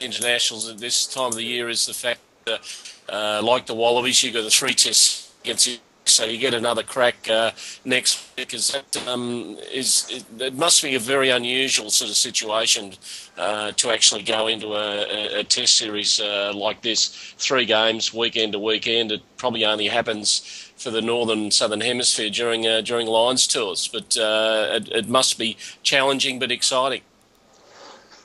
internationals 0.00 0.68
at 0.68 0.78
this 0.78 1.06
time 1.06 1.28
of 1.28 1.34
the 1.34 1.44
year 1.44 1.68
is 1.68 1.86
the 1.86 1.94
fact 1.94 2.20
that, 2.46 2.60
uh, 3.08 3.40
like 3.42 3.66
the 3.66 3.74
Wallabies, 3.74 4.22
you've 4.22 4.34
got 4.34 4.44
the 4.44 4.50
three 4.50 4.74
tests 4.74 5.32
against 5.42 5.66
you. 5.66 5.78
So 6.06 6.24
you 6.24 6.38
get 6.38 6.54
another 6.54 6.84
crack 6.84 7.28
uh, 7.28 7.50
next 7.84 8.30
week. 8.36 8.54
Is 8.54 8.70
that 8.70 9.08
um, 9.08 9.58
is 9.72 10.06
it, 10.08 10.40
it, 10.40 10.54
must 10.54 10.80
be 10.80 10.94
a 10.94 11.00
very 11.00 11.30
unusual 11.30 11.90
sort 11.90 12.10
of 12.10 12.16
situation 12.16 12.94
uh, 13.36 13.72
to 13.72 13.90
actually 13.90 14.22
go 14.22 14.46
into 14.46 14.74
a, 14.74 15.02
a, 15.02 15.40
a 15.40 15.44
test 15.44 15.76
series 15.76 16.20
uh, 16.20 16.52
like 16.54 16.80
this, 16.82 17.08
three 17.38 17.64
games 17.64 18.14
weekend 18.14 18.52
to 18.52 18.60
weekend. 18.60 19.10
It 19.10 19.22
probably 19.36 19.64
only 19.64 19.88
happens 19.88 20.66
for 20.76 20.90
the 20.90 21.02
northern 21.02 21.50
southern 21.50 21.80
hemisphere 21.80 22.30
during 22.30 22.68
uh, 22.68 22.82
during 22.82 23.08
Lions 23.08 23.48
tours. 23.48 23.88
But 23.88 24.16
uh, 24.16 24.68
it, 24.74 24.88
it, 24.92 25.08
must 25.08 25.38
be 25.38 25.56
challenging 25.82 26.38
but 26.38 26.52
exciting. 26.52 27.00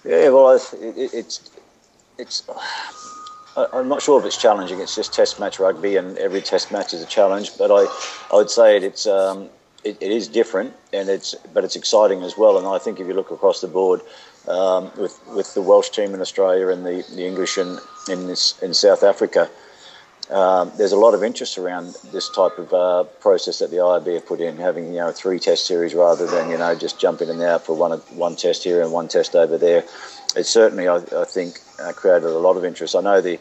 Yeah, 0.05 0.29
well, 0.29 0.51
it, 0.51 0.63
it's 0.73 1.49
it's. 2.19 2.43
I'm 3.55 3.89
not 3.89 4.01
sure 4.01 4.19
if 4.19 4.25
it's 4.25 4.37
challenging. 4.37 4.79
It's 4.79 4.95
just 4.95 5.13
Test 5.13 5.39
match 5.39 5.59
rugby, 5.59 5.97
and 5.97 6.17
every 6.17 6.41
Test 6.41 6.71
match 6.71 6.93
is 6.93 7.01
a 7.01 7.05
challenge. 7.05 7.57
But 7.57 7.71
I, 7.71 7.85
I 8.31 8.35
would 8.37 8.49
say 8.49 8.77
it, 8.77 8.83
it's 8.83 9.05
um, 9.05 9.49
it, 9.83 9.97
it 9.99 10.11
is 10.11 10.27
different, 10.27 10.73
and 10.93 11.09
it's 11.09 11.35
but 11.53 11.63
it's 11.63 11.75
exciting 11.75 12.23
as 12.23 12.37
well. 12.37 12.57
And 12.57 12.65
I 12.67 12.77
think 12.77 12.99
if 12.99 13.07
you 13.07 13.13
look 13.13 13.31
across 13.31 13.61
the 13.61 13.67
board, 13.67 14.01
um, 14.47 14.91
with 14.97 15.19
with 15.27 15.53
the 15.53 15.61
Welsh 15.61 15.89
team 15.89 16.13
in 16.13 16.21
Australia 16.21 16.69
and 16.69 16.85
the, 16.85 17.03
the 17.15 17.25
English 17.25 17.57
in 17.57 17.79
in, 18.09 18.27
this, 18.27 18.57
in 18.61 18.73
South 18.73 19.03
Africa, 19.03 19.49
um, 20.31 20.71
there's 20.77 20.93
a 20.93 20.97
lot 20.97 21.13
of 21.13 21.23
interest 21.23 21.57
around 21.57 21.95
this 22.11 22.29
type 22.29 22.57
of 22.57 22.73
uh, 22.73 23.03
process 23.19 23.59
that 23.59 23.69
the 23.69 23.77
IRB 23.77 24.13
have 24.13 24.25
put 24.25 24.39
in, 24.39 24.57
having 24.57 24.87
you 24.87 24.99
know 24.99 25.09
a 25.09 25.13
three 25.13 25.39
test 25.39 25.67
series 25.67 25.93
rather 25.93 26.25
than 26.25 26.49
you 26.49 26.57
know 26.57 26.73
just 26.73 26.99
jumping 26.99 27.27
in 27.27 27.35
and 27.35 27.43
out 27.43 27.65
for 27.65 27.75
one 27.75 27.91
one 28.15 28.35
test 28.35 28.63
here 28.63 28.81
and 28.81 28.91
one 28.91 29.07
test 29.07 29.35
over 29.35 29.57
there. 29.57 29.83
It 30.35 30.45
certainly, 30.45 30.87
I, 30.87 30.97
I 30.97 31.25
think, 31.25 31.59
uh, 31.81 31.91
created 31.91 32.29
a 32.29 32.37
lot 32.37 32.55
of 32.55 32.63
interest. 32.63 32.95
I 32.95 33.01
know 33.01 33.19
the 33.19 33.39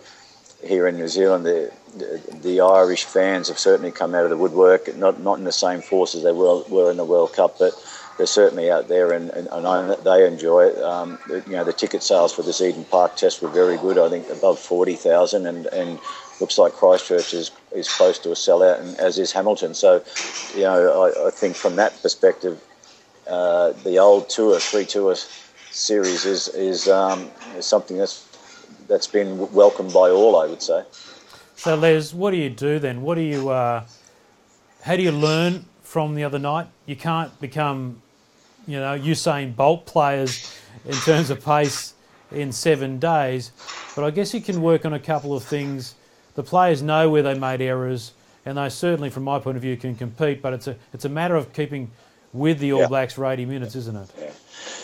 here 0.65 0.87
in 0.87 0.97
New 0.97 1.09
Zealand, 1.09 1.47
the, 1.47 1.73
the, 1.97 2.39
the 2.43 2.61
Irish 2.61 3.05
fans 3.05 3.49
have 3.49 3.59
certainly 3.59 3.91
come 3.91 4.15
out 4.15 4.25
of 4.25 4.31
the 4.31 4.37
woodwork, 4.37 4.95
not 4.97 5.21
not 5.21 5.39
in 5.39 5.45
the 5.45 5.53
same 5.53 5.81
force 5.81 6.15
as 6.15 6.23
they 6.23 6.33
were, 6.33 6.63
were 6.65 6.91
in 6.91 6.97
the 6.97 7.05
World 7.05 7.33
Cup, 7.33 7.57
but 7.59 7.73
they're 8.21 8.27
certainly 8.27 8.71
out 8.71 8.87
there 8.87 9.12
and, 9.12 9.31
and, 9.31 9.49
and 9.50 10.05
they 10.05 10.27
enjoy 10.27 10.67
it. 10.67 10.83
Um, 10.83 11.19
you 11.29 11.53
know, 11.53 11.65
the 11.65 11.73
ticket 11.73 12.03
sales 12.03 12.35
for 12.35 12.43
this 12.43 12.61
Eden 12.61 12.85
Park 12.85 13.17
test 13.17 13.41
were 13.41 13.49
very 13.49 13.79
good. 13.79 13.97
I 13.97 14.11
think 14.11 14.29
above 14.29 14.59
40,000 14.59 15.47
and, 15.47 15.65
and 15.69 15.99
looks 16.39 16.59
like 16.59 16.75
Christchurch 16.75 17.33
is, 17.33 17.50
is 17.73 17.89
close 17.89 18.19
to 18.19 18.31
a 18.31 18.35
sellout, 18.35 18.79
and 18.79 18.95
as 18.99 19.19
is 19.19 19.33
Hamilton. 19.33 19.73
So, 19.73 20.05
you 20.55 20.65
know, 20.65 21.03
I, 21.03 21.29
I 21.29 21.31
think 21.31 21.57
from 21.57 21.77
that 21.77 21.99
perspective, 22.03 22.62
uh, 23.27 23.73
the 23.85 23.99
old 23.99 24.29
tour, 24.29 24.61
three 24.61 24.85
tour 24.85 25.15
series 25.71 26.27
is 26.27 26.49
is, 26.49 26.89
um, 26.89 27.31
is 27.57 27.65
something 27.65 27.97
that's 27.97 28.29
that's 28.87 29.07
been 29.07 29.50
welcomed 29.53 29.95
by 29.95 30.11
all, 30.11 30.37
I 30.37 30.47
would 30.47 30.61
say. 30.62 30.85
So, 31.57 31.75
Les, 31.75 32.12
what 32.12 32.33
do 32.33 32.37
you 32.37 32.50
do 32.50 32.79
then? 32.79 33.03
What 33.03 33.15
do 33.15 33.23
you, 33.23 33.49
uh, 33.50 33.87
how 34.83 34.97
do 34.97 35.03
you 35.03 35.12
learn 35.12 35.65
from 35.83 36.15
the 36.15 36.25
other 36.25 36.39
night? 36.39 36.69
You 36.87 36.97
can't 36.97 37.39
become, 37.41 38.03
you 38.71 38.79
know, 38.79 38.99
Usain 38.99 39.55
Bolt 39.55 39.87
players 39.87 40.57
in 40.85 40.95
terms 40.95 41.31
of 41.31 41.45
pace 41.45 41.95
in 42.31 42.53
seven 42.53 42.99
days, 42.99 43.53
but 43.97 44.05
I 44.05 44.11
guess 44.11 44.33
you 44.33 44.41
can 44.41 44.62
work 44.62 44.85
on 44.85 44.93
a 44.93 45.00
couple 45.00 45.35
of 45.35 45.43
things 45.43 45.95
the 46.35 46.43
players 46.43 46.83
know 46.83 47.11
where 47.11 47.23
they 47.23 47.35
made 47.35 47.61
errors, 47.61 48.12
and 48.47 48.57
they 48.57 48.69
certainly, 48.69 49.11
from 49.11 49.25
my 49.25 49.39
point 49.39 49.57
of 49.57 49.62
view, 49.62 49.77
can 49.77 49.95
compete. 49.95 50.41
But 50.41 50.53
it's 50.53 50.67
a 50.69 50.77
it's 50.93 51.05
a 51.05 51.09
matter 51.09 51.37
of 51.37 51.53
keeping 51.53 51.91
with 52.33 52.59
the 52.59 52.73
All 52.73 52.81
yeah. 52.81 52.89
Blacks 52.89 53.15
for 53.15 53.27
80 53.27 53.47
minutes, 53.47 53.75
isn't 53.75 53.97
it? 53.97 54.09
Yeah. 54.19 54.31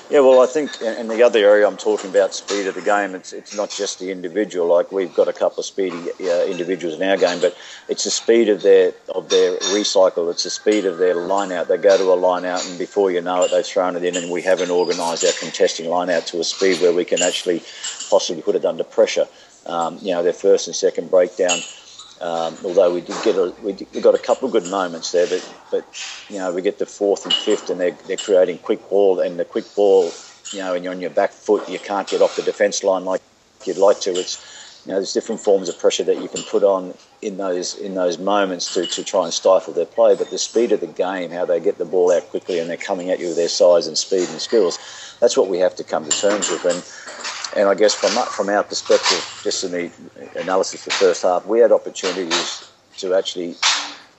Yeah, 0.09 0.21
well, 0.21 0.41
I 0.41 0.47
think 0.47 0.81
in 0.81 1.09
the 1.09 1.25
other 1.25 1.41
area 1.41 1.67
I'm 1.67 1.77
talking 1.77 2.11
about 2.11 2.33
speed 2.33 2.69
of 2.69 2.77
the 2.77 2.81
game. 2.81 3.17
It's 3.17 3.33
it's 3.33 3.57
not 3.57 3.71
just 3.71 3.99
the 3.99 4.13
individual. 4.13 4.69
Like 4.69 4.93
we've 4.93 5.13
got 5.13 5.27
a 5.27 5.33
couple 5.33 5.59
of 5.59 5.67
speedy 5.67 5.99
uh, 6.21 6.45
individuals 6.47 6.95
in 6.95 7.03
our 7.03 7.17
game, 7.17 7.41
but 7.41 7.57
it's 7.89 8.05
the 8.05 8.11
speed 8.11 8.49
of 8.49 8.63
their 8.63 8.93
of 9.09 9.29
their 9.31 9.59
recycle. 9.75 10.31
It's 10.31 10.45
the 10.45 10.51
speed 10.51 10.85
of 10.85 10.99
their 10.99 11.17
line 11.17 11.51
out. 11.51 11.67
They 11.67 11.77
go 11.77 11.99
to 11.99 12.13
a 12.13 12.15
line 12.15 12.45
out, 12.45 12.65
and 12.67 12.79
before 12.79 13.11
you 13.11 13.21
know 13.21 13.43
it, 13.43 13.51
they've 13.51 13.67
thrown 13.67 13.97
it 13.97 14.05
in, 14.05 14.17
and 14.17 14.31
we 14.31 14.43
haven't 14.43 14.71
organised 14.71 15.25
our 15.25 15.33
contesting 15.41 15.91
line 15.91 16.09
out 16.09 16.25
to 16.29 16.39
a 16.39 16.45
speed 16.45 16.81
where 16.81 16.93
we 16.93 17.05
can 17.05 17.21
actually 17.21 17.65
possibly 18.09 18.43
put 18.43 18.55
it 18.55 18.65
under 18.65 18.85
pressure 18.85 19.27
um, 19.67 19.99
you 20.01 20.13
know, 20.13 20.23
their 20.23 20.33
first 20.33 20.67
and 20.67 20.77
second 20.77 21.11
breakdown. 21.11 21.59
Um, 22.21 22.57
although 22.65 22.95
we 22.95 23.03
did 23.03 23.17
get 23.23 23.37
a, 23.37 23.53
we, 23.63 23.75
did, 23.75 23.89
we 23.93 24.01
got 24.01 24.15
a 24.15 24.19
couple 24.19 24.47
of 24.47 24.53
good 24.53 24.71
moments 24.71 25.13
there, 25.13 25.27
but 25.27 25.55
but 25.71 25.85
you 26.31 26.39
know 26.39 26.53
we 26.53 26.63
get 26.63 26.79
the 26.79 26.87
fourth 26.87 27.25
and 27.25 27.35
fifth, 27.35 27.69
and 27.69 27.79
they're 27.79 27.97
they're 28.07 28.17
creating 28.17 28.59
quick 28.59 28.89
ball, 28.89 29.21
and 29.21 29.39
the 29.39 29.45
quick 29.45 29.67
ball, 29.75 30.11
you 30.51 30.61
know, 30.61 30.75
and 30.75 30.83
you're 30.83 30.95
on 30.95 31.01
your 31.01 31.11
back 31.11 31.31
foot, 31.31 31.69
you 31.69 31.79
can't 31.79 32.09
get 32.09 32.23
off 32.23 32.37
the 32.37 32.43
defence 32.43 32.83
line 32.83 33.05
like 33.05 33.21
you'd 33.67 33.77
like 33.77 34.01
to. 34.01 34.11
It's 34.13 34.83
you 34.87 34.93
know 34.93 34.99
there's 34.99 35.13
different 35.13 35.43
forms 35.43 35.69
of 35.69 35.79
pressure 35.79 36.05
that 36.05 36.23
you 36.23 36.29
can 36.29 36.43
put 36.45 36.63
on 36.63 36.95
in 37.21 37.37
those 37.37 37.75
in 37.75 37.95
those 37.95 38.19
moments 38.19 38.73
to, 38.75 38.87
to 38.87 39.05
try 39.05 39.25
and 39.25 39.35
stifle 39.35 39.75
their 39.75 39.85
play. 39.85 40.17
But 40.17 40.31
the 40.31 40.39
speed 40.39 40.73
of 40.73 40.81
the 40.81 40.87
game, 40.87 41.31
how 41.31 41.45
they 41.45 41.61
get 41.61 41.77
the 41.77 41.85
ball 41.85 42.11
out 42.13 42.31
quickly, 42.31 42.61
and 42.61 42.71
they're 42.71 42.79
coming 42.79 43.11
at 43.11 43.21
you 43.21 43.29
with 43.29 43.37
their 43.37 43.49
size 43.49 43.87
and 43.87 43.99
speed 43.99 44.29
and 44.31 44.41
skills, 44.41 44.79
that's 45.21 45.37
what 45.37 45.49
we 45.49 45.59
have 45.59 45.77
to 45.77 45.85
come 45.85 46.09
to 46.09 46.11
terms 46.11 46.49
with. 46.49 46.65
And 46.65 46.83
and 47.57 47.69
I 47.69 47.75
guess 47.75 47.95
from 47.95 48.11
from 48.27 48.49
our 48.49 48.63
perspective, 48.63 49.41
just 49.43 49.65
in 49.65 49.73
the 49.73 49.91
analysis 50.41 50.87
of 50.87 50.93
the 50.93 50.99
first 50.99 51.23
half, 51.23 51.47
we 51.47 51.61
had 51.61 51.73
opportunities 51.73 52.71
to 52.99 53.15
actually 53.15 53.57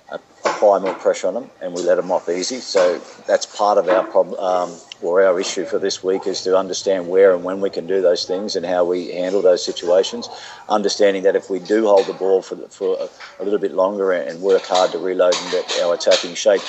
apply 0.09 0.79
more 0.79 0.93
pressure 0.93 1.27
on 1.27 1.33
them, 1.33 1.49
and 1.61 1.73
we 1.73 1.81
let 1.83 1.95
them 1.95 2.11
off 2.11 2.29
easy. 2.29 2.59
So 2.59 2.99
that's 3.27 3.45
part 3.45 3.77
of 3.77 3.87
our 3.89 4.03
problem 4.03 4.39
um, 4.39 4.75
or 5.01 5.23
our 5.23 5.39
issue 5.39 5.65
for 5.65 5.77
this 5.77 6.03
week 6.03 6.25
is 6.25 6.41
to 6.43 6.57
understand 6.57 7.07
where 7.07 7.35
and 7.35 7.43
when 7.43 7.61
we 7.61 7.69
can 7.69 7.85
do 7.85 8.01
those 8.01 8.25
things 8.25 8.55
and 8.55 8.65
how 8.65 8.85
we 8.85 9.11
handle 9.11 9.41
those 9.41 9.63
situations. 9.63 10.29
Understanding 10.69 11.23
that 11.23 11.35
if 11.35 11.49
we 11.49 11.59
do 11.59 11.85
hold 11.85 12.07
the 12.07 12.13
ball 12.13 12.41
for 12.41 12.55
for 12.69 13.09
a, 13.39 13.43
little 13.43 13.59
bit 13.59 13.73
longer 13.73 14.13
and 14.13 14.41
work 14.41 14.63
hard 14.65 14.91
to 14.91 14.97
reload 14.97 15.35
and 15.35 15.51
get 15.51 15.79
our 15.81 15.93
attacking 15.93 16.35
shape. 16.35 16.61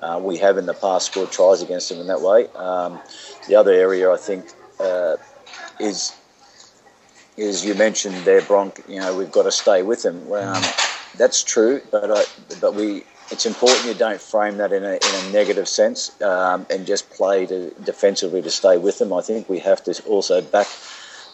Uh, 0.00 0.20
we 0.22 0.36
have 0.36 0.58
in 0.58 0.66
the 0.66 0.74
past 0.74 1.06
scored 1.06 1.32
tries 1.32 1.62
against 1.62 1.88
them 1.88 1.98
in 2.00 2.06
that 2.06 2.20
way. 2.20 2.46
Um, 2.54 3.00
the 3.48 3.54
other 3.54 3.72
area 3.72 4.12
I 4.12 4.18
think 4.18 4.44
uh, 4.78 5.16
is 5.80 6.14
is 7.36 7.64
you 7.64 7.74
mentioned 7.74 8.16
there, 8.24 8.40
Bronk. 8.42 8.82
You 8.88 9.00
know, 9.00 9.16
we've 9.16 9.32
got 9.32 9.42
to 9.44 9.52
stay 9.52 9.82
with 9.82 10.02
them. 10.02 10.32
Um, 10.32 10.62
that's 11.16 11.42
true, 11.42 11.80
but 11.90 12.10
I, 12.10 12.24
but 12.60 12.74
we. 12.74 13.04
It's 13.28 13.44
important 13.44 13.86
you 13.86 13.94
don't 13.94 14.20
frame 14.20 14.58
that 14.58 14.72
in 14.72 14.84
a, 14.84 14.92
in 14.92 15.00
a 15.26 15.32
negative 15.32 15.66
sense 15.68 16.20
um, 16.22 16.64
and 16.70 16.86
just 16.86 17.10
play 17.10 17.44
to, 17.46 17.70
defensively 17.82 18.40
to 18.40 18.50
stay 18.50 18.78
with 18.78 19.00
them. 19.00 19.12
I 19.12 19.20
think 19.20 19.48
we 19.48 19.58
have 19.58 19.82
to 19.84 20.00
also 20.04 20.40
back 20.40 20.68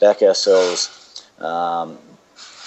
back 0.00 0.22
ourselves 0.22 1.22
um, 1.38 1.98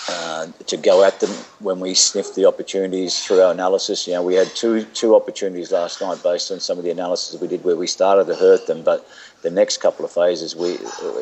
uh, 0.08 0.48
to 0.68 0.78
go 0.78 1.04
at 1.04 1.20
them 1.20 1.32
when 1.60 1.80
we 1.80 1.94
sniff 1.94 2.36
the 2.36 2.46
opportunities 2.46 3.26
through 3.26 3.42
our 3.42 3.52
analysis. 3.52 4.08
You 4.08 4.14
know, 4.14 4.24
we 4.24 4.36
had 4.36 4.48
two 4.56 4.84
two 4.94 5.16
opportunities 5.16 5.72
last 5.72 6.02
night 6.02 6.22
based 6.22 6.52
on 6.52 6.60
some 6.60 6.78
of 6.78 6.84
the 6.84 6.92
analysis 6.92 7.40
we 7.40 7.48
did 7.48 7.64
where 7.64 7.76
we 7.76 7.88
started 7.88 8.28
to 8.28 8.36
hurt 8.36 8.68
them, 8.68 8.84
but 8.84 9.08
the 9.42 9.50
next 9.50 9.78
couple 9.78 10.06
of 10.06 10.12
phases 10.12 10.56
we 10.56 10.74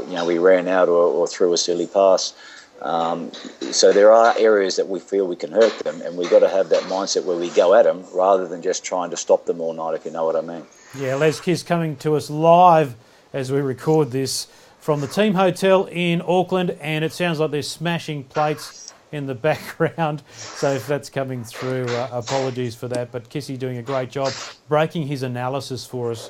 you 0.09 0.15
know 0.15 0.25
we 0.25 0.37
ran 0.37 0.67
out 0.67 0.89
or, 0.89 1.03
or 1.03 1.27
threw 1.27 1.53
a 1.53 1.57
silly 1.57 1.87
pass. 1.87 2.33
Um, 2.81 3.31
so 3.71 3.93
there 3.93 4.11
are 4.11 4.37
areas 4.37 4.75
that 4.75 4.89
we 4.89 4.99
feel 4.99 5.25
we 5.25 5.37
can 5.37 5.53
hurt 5.53 5.77
them, 5.79 6.01
and 6.01 6.17
we've 6.17 6.29
got 6.29 6.39
to 6.39 6.49
have 6.49 6.67
that 6.69 6.81
mindset 6.83 7.23
where 7.23 7.37
we 7.37 7.49
go 7.51 7.73
at 7.73 7.83
them 7.83 8.03
rather 8.13 8.45
than 8.45 8.61
just 8.61 8.83
trying 8.83 9.09
to 9.11 9.17
stop 9.17 9.45
them 9.45 9.61
all 9.61 9.73
night, 9.73 9.93
if 9.93 10.03
you 10.03 10.11
know 10.11 10.25
what 10.25 10.35
I 10.35 10.41
mean. 10.41 10.65
Yeah, 10.97 11.15
Les 11.15 11.39
Kiss 11.39 11.63
coming 11.63 11.95
to 11.97 12.15
us 12.15 12.29
live 12.29 12.95
as 13.31 13.51
we 13.51 13.61
record 13.61 14.11
this 14.11 14.47
from 14.83 14.99
the 14.99 15.07
team 15.07 15.33
hotel 15.33 15.85
in 15.85 16.21
Auckland, 16.27 16.71
and 16.81 17.05
it 17.05 17.13
sounds 17.13 17.39
like 17.39 17.51
they're 17.51 17.61
smashing 17.61 18.21
plates 18.25 18.93
in 19.13 19.25
the 19.25 19.33
background. 19.49 20.21
So 20.35 20.71
if 20.71 20.85
that's 20.87 21.09
coming 21.09 21.45
through, 21.45 21.85
uh, 21.85 22.09
apologies 22.11 22.75
for 22.75 22.89
that. 22.89 23.09
But 23.09 23.29
Kissy 23.29 23.57
doing 23.57 23.77
a 23.77 23.81
great 23.81 24.11
job 24.11 24.33
breaking 24.67 25.07
his 25.07 25.23
analysis 25.23 25.85
for 25.85 26.11
us 26.11 26.29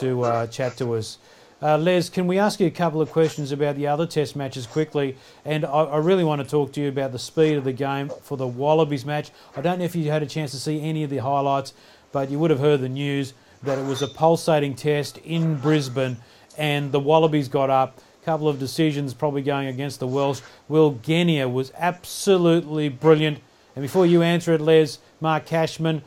to 0.00 0.22
uh, 0.22 0.46
chat 0.48 0.76
to 0.76 0.92
us. 0.96 1.16
Uh, 1.62 1.78
Les, 1.78 2.10
can 2.10 2.26
we 2.26 2.38
ask 2.38 2.60
you 2.60 2.66
a 2.66 2.70
couple 2.70 3.00
of 3.00 3.10
questions 3.10 3.52
about 3.52 3.74
the 3.74 3.86
other 3.86 4.06
test 4.06 4.36
matches 4.36 4.66
quickly? 4.66 5.16
And 5.46 5.64
I, 5.64 5.84
I, 5.84 5.96
really 5.96 6.24
want 6.24 6.42
to 6.42 6.46
talk 6.46 6.74
to 6.74 6.82
you 6.82 6.90
about 6.90 7.12
the 7.12 7.18
speed 7.18 7.56
of 7.56 7.64
the 7.64 7.72
game 7.72 8.10
for 8.20 8.36
the 8.36 8.46
Wallabies 8.46 9.06
match. 9.06 9.30
I 9.56 9.62
don't 9.62 9.78
know 9.78 9.86
if 9.86 9.96
you 9.96 10.10
had 10.10 10.22
a 10.22 10.26
chance 10.26 10.50
to 10.50 10.58
see 10.58 10.82
any 10.82 11.04
of 11.04 11.10
the 11.10 11.18
highlights, 11.18 11.72
but 12.12 12.30
you 12.30 12.38
would 12.38 12.50
have 12.50 12.60
heard 12.60 12.82
the 12.82 12.88
news 12.90 13.32
that 13.62 13.78
it 13.78 13.86
was 13.86 14.02
a 14.02 14.08
pulsating 14.08 14.74
test 14.74 15.16
in 15.18 15.54
Brisbane 15.54 16.18
and 16.58 16.92
the 16.92 17.00
Wallabies 17.00 17.48
got 17.48 17.70
up. 17.70 17.98
A 18.22 18.24
couple 18.24 18.48
of 18.48 18.58
decisions 18.58 19.12
probably 19.12 19.42
going 19.42 19.68
against 19.68 20.00
the 20.00 20.06
Welsh. 20.06 20.40
Will 20.68 20.92
Genia 21.02 21.48
was 21.48 21.72
absolutely 21.76 22.88
brilliant. 22.88 23.38
And 23.76 23.82
before 23.82 24.06
you 24.06 24.22
answer 24.22 24.54
it, 24.54 24.60
Les, 24.60 24.98
Mark 25.20 25.46
Cashman, 25.46 26.02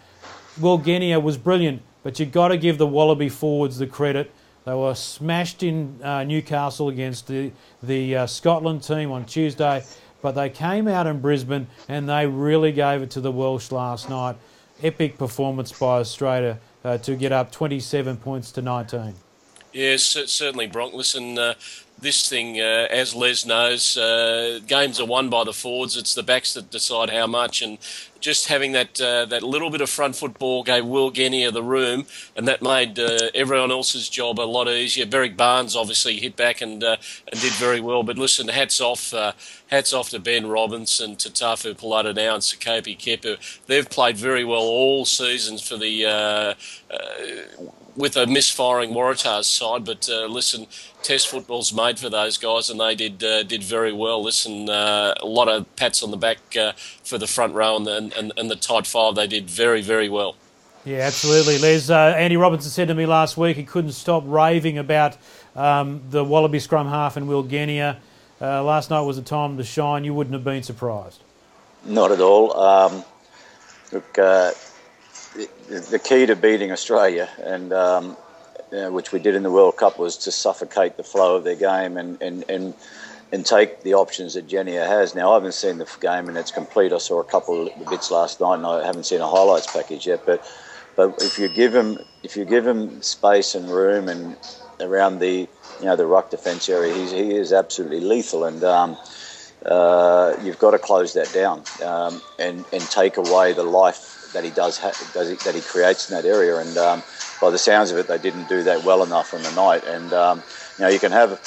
Will 0.59 0.77
Genia 0.77 1.19
was 1.19 1.37
brilliant, 1.37 1.81
but 2.01 2.19
you've 2.19 2.31
got 2.31 2.47
to 2.47 2.57
give 2.57 2.77
the 2.77 2.87
Wallaby 2.87 3.29
forwards 3.29 3.77
the 3.77 3.87
credit. 3.87 4.31
They 4.65 4.73
were 4.73 4.95
smashed 4.95 5.63
in 5.63 5.99
uh, 6.03 6.23
Newcastle 6.23 6.89
against 6.89 7.27
the, 7.27 7.51
the 7.83 8.17
uh, 8.17 8.27
Scotland 8.27 8.83
team 8.83 9.11
on 9.11 9.25
Tuesday, 9.25 9.83
but 10.21 10.31
they 10.31 10.49
came 10.49 10.87
out 10.87 11.07
in 11.07 11.21
Brisbane 11.21 11.67
and 11.87 12.09
they 12.09 12.27
really 12.27 12.71
gave 12.71 13.01
it 13.01 13.11
to 13.11 13.21
the 13.21 13.31
Welsh 13.31 13.71
last 13.71 14.09
night. 14.09 14.35
Epic 14.83 15.17
performance 15.17 15.71
by 15.71 15.99
Australia 15.99 16.59
uh, 16.83 16.97
to 16.97 17.15
get 17.15 17.31
up 17.31 17.51
27 17.51 18.17
points 18.17 18.51
to 18.51 18.61
19. 18.61 19.13
Yes, 19.77 20.01
certainly, 20.01 20.65
Bronk. 20.65 20.95
Listen, 20.95 21.37
uh, 21.37 21.53
this 22.01 22.27
thing, 22.27 22.59
uh, 22.59 22.87
as 22.89 23.13
Les 23.13 23.45
knows, 23.45 23.95
uh, 23.95 24.59
games 24.65 24.99
are 24.99 25.05
won 25.05 25.29
by 25.29 25.43
the 25.43 25.53
forwards. 25.53 25.95
It's 25.95 26.15
the 26.15 26.23
backs 26.23 26.55
that 26.55 26.71
decide 26.71 27.11
how 27.11 27.27
much, 27.27 27.61
and 27.61 27.77
just 28.19 28.47
having 28.47 28.71
that 28.71 28.99
uh, 28.99 29.25
that 29.25 29.43
little 29.43 29.69
bit 29.69 29.81
of 29.81 29.89
front 29.91 30.15
football 30.15 30.63
gave 30.63 30.83
Will 30.83 31.11
Genia 31.11 31.51
the 31.51 31.61
room, 31.61 32.07
and 32.35 32.47
that 32.47 32.63
made 32.63 32.97
uh, 32.97 33.29
everyone 33.35 33.69
else's 33.69 34.09
job 34.09 34.39
a 34.39 34.49
lot 34.49 34.67
easier. 34.67 35.05
Berrick 35.05 35.37
Barnes 35.37 35.75
obviously 35.75 36.17
hit 36.17 36.35
back 36.35 36.59
and 36.59 36.83
uh, 36.83 36.97
and 37.31 37.39
did 37.39 37.53
very 37.53 37.79
well. 37.79 38.01
But 38.01 38.17
listen, 38.17 38.47
hats 38.47 38.81
off, 38.81 39.13
uh, 39.13 39.33
hats 39.67 39.93
off 39.93 40.09
to 40.09 40.17
Benn 40.17 40.47
Robinson, 40.47 41.15
to 41.17 41.29
Tafu 41.29 41.75
Polota-Nau, 41.75 42.33
and 42.33 42.41
Sekope 42.41 42.97
Kepu. 42.97 43.37
They've 43.67 43.87
played 43.87 44.17
very 44.17 44.43
well 44.43 44.63
all 44.63 45.05
seasons 45.05 45.61
for 45.61 45.77
the 45.77 46.55
with 47.97 48.15
a 48.15 48.27
misfiring 48.27 48.91
Waratahs 48.91 49.45
side. 49.45 49.83
But 49.83 50.07
uh, 50.09 50.27
listen, 50.27 50.67
Test 51.01 51.27
football's 51.27 51.73
made 51.73 51.99
for 51.99 52.09
those 52.09 52.37
guys, 52.37 52.69
and 52.69 52.79
they 52.79 52.95
did 52.95 53.23
uh, 53.23 53.43
did 53.43 53.63
very 53.63 53.91
well. 53.91 54.23
Listen, 54.23 54.69
uh, 54.69 55.15
a 55.19 55.25
lot 55.25 55.49
of 55.49 55.75
pats 55.75 56.03
on 56.03 56.11
the 56.11 56.17
back 56.17 56.37
uh, 56.55 56.73
for 57.03 57.17
the 57.17 57.27
front 57.27 57.53
row 57.53 57.75
and 57.75 57.85
the, 57.85 58.13
and, 58.17 58.31
and 58.37 58.49
the 58.49 58.55
tight 58.55 58.87
five. 58.87 59.15
They 59.15 59.27
did 59.27 59.49
very 59.49 59.81
very 59.81 60.07
well. 60.07 60.35
Yeah, 60.85 60.99
absolutely, 60.99 61.57
Les. 61.57 61.89
Uh, 61.89 62.15
Andy 62.15 62.37
Robinson 62.37 62.71
said 62.71 62.87
to 62.87 62.93
me 62.93 63.05
last 63.05 63.35
week 63.35 63.57
he 63.57 63.63
couldn't 63.63 63.91
stop 63.91 64.23
raving 64.25 64.77
about 64.77 65.17
um, 65.55 66.01
the 66.09 66.23
Wallaby 66.23 66.59
scrum 66.59 66.87
half 66.87 67.17
and 67.17 67.27
Will 67.27 67.43
Genia. 67.43 67.99
Uh, 68.39 68.63
last 68.63 68.89
night 68.89 69.01
was 69.01 69.17
a 69.17 69.21
time 69.23 69.57
to 69.57 69.63
shine. 69.63 70.03
You 70.03 70.13
wouldn't 70.13 70.33
have 70.33 70.43
been 70.43 70.63
surprised. 70.63 71.21
Not 71.83 72.11
at 72.11 72.21
all. 72.21 72.57
Um, 72.57 73.03
look, 73.91 74.17
the 75.67 75.99
key 76.03 76.25
to 76.25 76.35
beating 76.35 76.71
Australia, 76.71 77.29
and 77.43 77.71
um, 77.73 78.17
which 78.71 79.11
we 79.11 79.19
did 79.19 79.35
in 79.35 79.43
the 79.43 79.51
World 79.51 79.77
Cup, 79.77 79.99
was 79.99 80.17
to 80.17 80.31
suffocate 80.31 80.97
the 80.97 81.03
flow 81.03 81.35
of 81.35 81.43
their 81.43 81.55
game 81.55 81.97
and, 81.97 82.21
and, 82.21 82.43
and, 82.49 82.73
and 83.31 83.45
take 83.45 83.83
the 83.83 83.93
options 83.93 84.33
that 84.33 84.47
Genia 84.47 84.85
has. 84.85 85.15
Now, 85.15 85.31
I 85.31 85.33
haven't 85.35 85.53
seen 85.53 85.77
the 85.77 85.89
game 85.99 86.29
and 86.29 86.37
its 86.37 86.51
complete. 86.51 86.93
I 86.93 86.97
saw 86.97 87.19
a 87.19 87.23
couple 87.23 87.67
of 87.67 87.89
bits 87.89 88.11
last 88.11 88.39
night, 88.39 88.55
and 88.55 88.65
I 88.65 88.85
haven't 88.85 89.05
seen 89.05 89.21
a 89.21 89.27
highlights 89.27 89.71
package 89.71 90.07
yet. 90.07 90.25
But 90.25 90.45
but 90.95 91.21
if 91.21 91.37
you 91.37 91.47
give 91.47 91.75
him 91.75 91.99
if 92.23 92.35
you 92.35 92.45
give 92.45 92.65
him 92.65 93.01
space 93.01 93.53
and 93.53 93.69
room 93.69 94.09
and 94.09 94.35
around 94.79 95.19
the 95.19 95.47
you 95.79 95.85
know 95.85 95.95
the 95.95 96.07
ruck 96.07 96.31
defence 96.31 96.69
area, 96.69 96.93
he's, 96.93 97.11
he 97.11 97.35
is 97.35 97.53
absolutely 97.53 98.01
lethal 98.01 98.45
and. 98.45 98.63
Um, 98.63 98.97
uh, 99.65 100.37
you've 100.43 100.59
got 100.59 100.71
to 100.71 100.79
close 100.79 101.13
that 101.13 101.33
down 101.33 101.63
um, 101.83 102.21
and 102.37 102.63
and 102.71 102.81
take 102.83 103.17
away 103.17 103.53
the 103.53 103.63
life 103.63 104.16
that 104.33 104.43
he 104.43 104.49
does, 104.51 104.77
ha- 104.77 104.93
does 105.13 105.35
that 105.43 105.55
he 105.55 105.61
creates 105.61 106.09
in 106.09 106.15
that 106.15 106.25
area. 106.25 106.57
And 106.57 106.77
um, 106.77 107.03
by 107.41 107.49
the 107.49 107.57
sounds 107.57 107.91
of 107.91 107.97
it, 107.97 108.07
they 108.07 108.17
didn't 108.17 108.47
do 108.49 108.63
that 108.63 108.83
well 108.83 109.03
enough 109.03 109.33
on 109.33 109.41
the 109.43 109.51
night. 109.51 109.83
And 109.85 110.13
um, 110.13 110.43
you 110.77 110.85
know, 110.85 110.89
you 110.89 110.99
can 110.99 111.11
have 111.11 111.39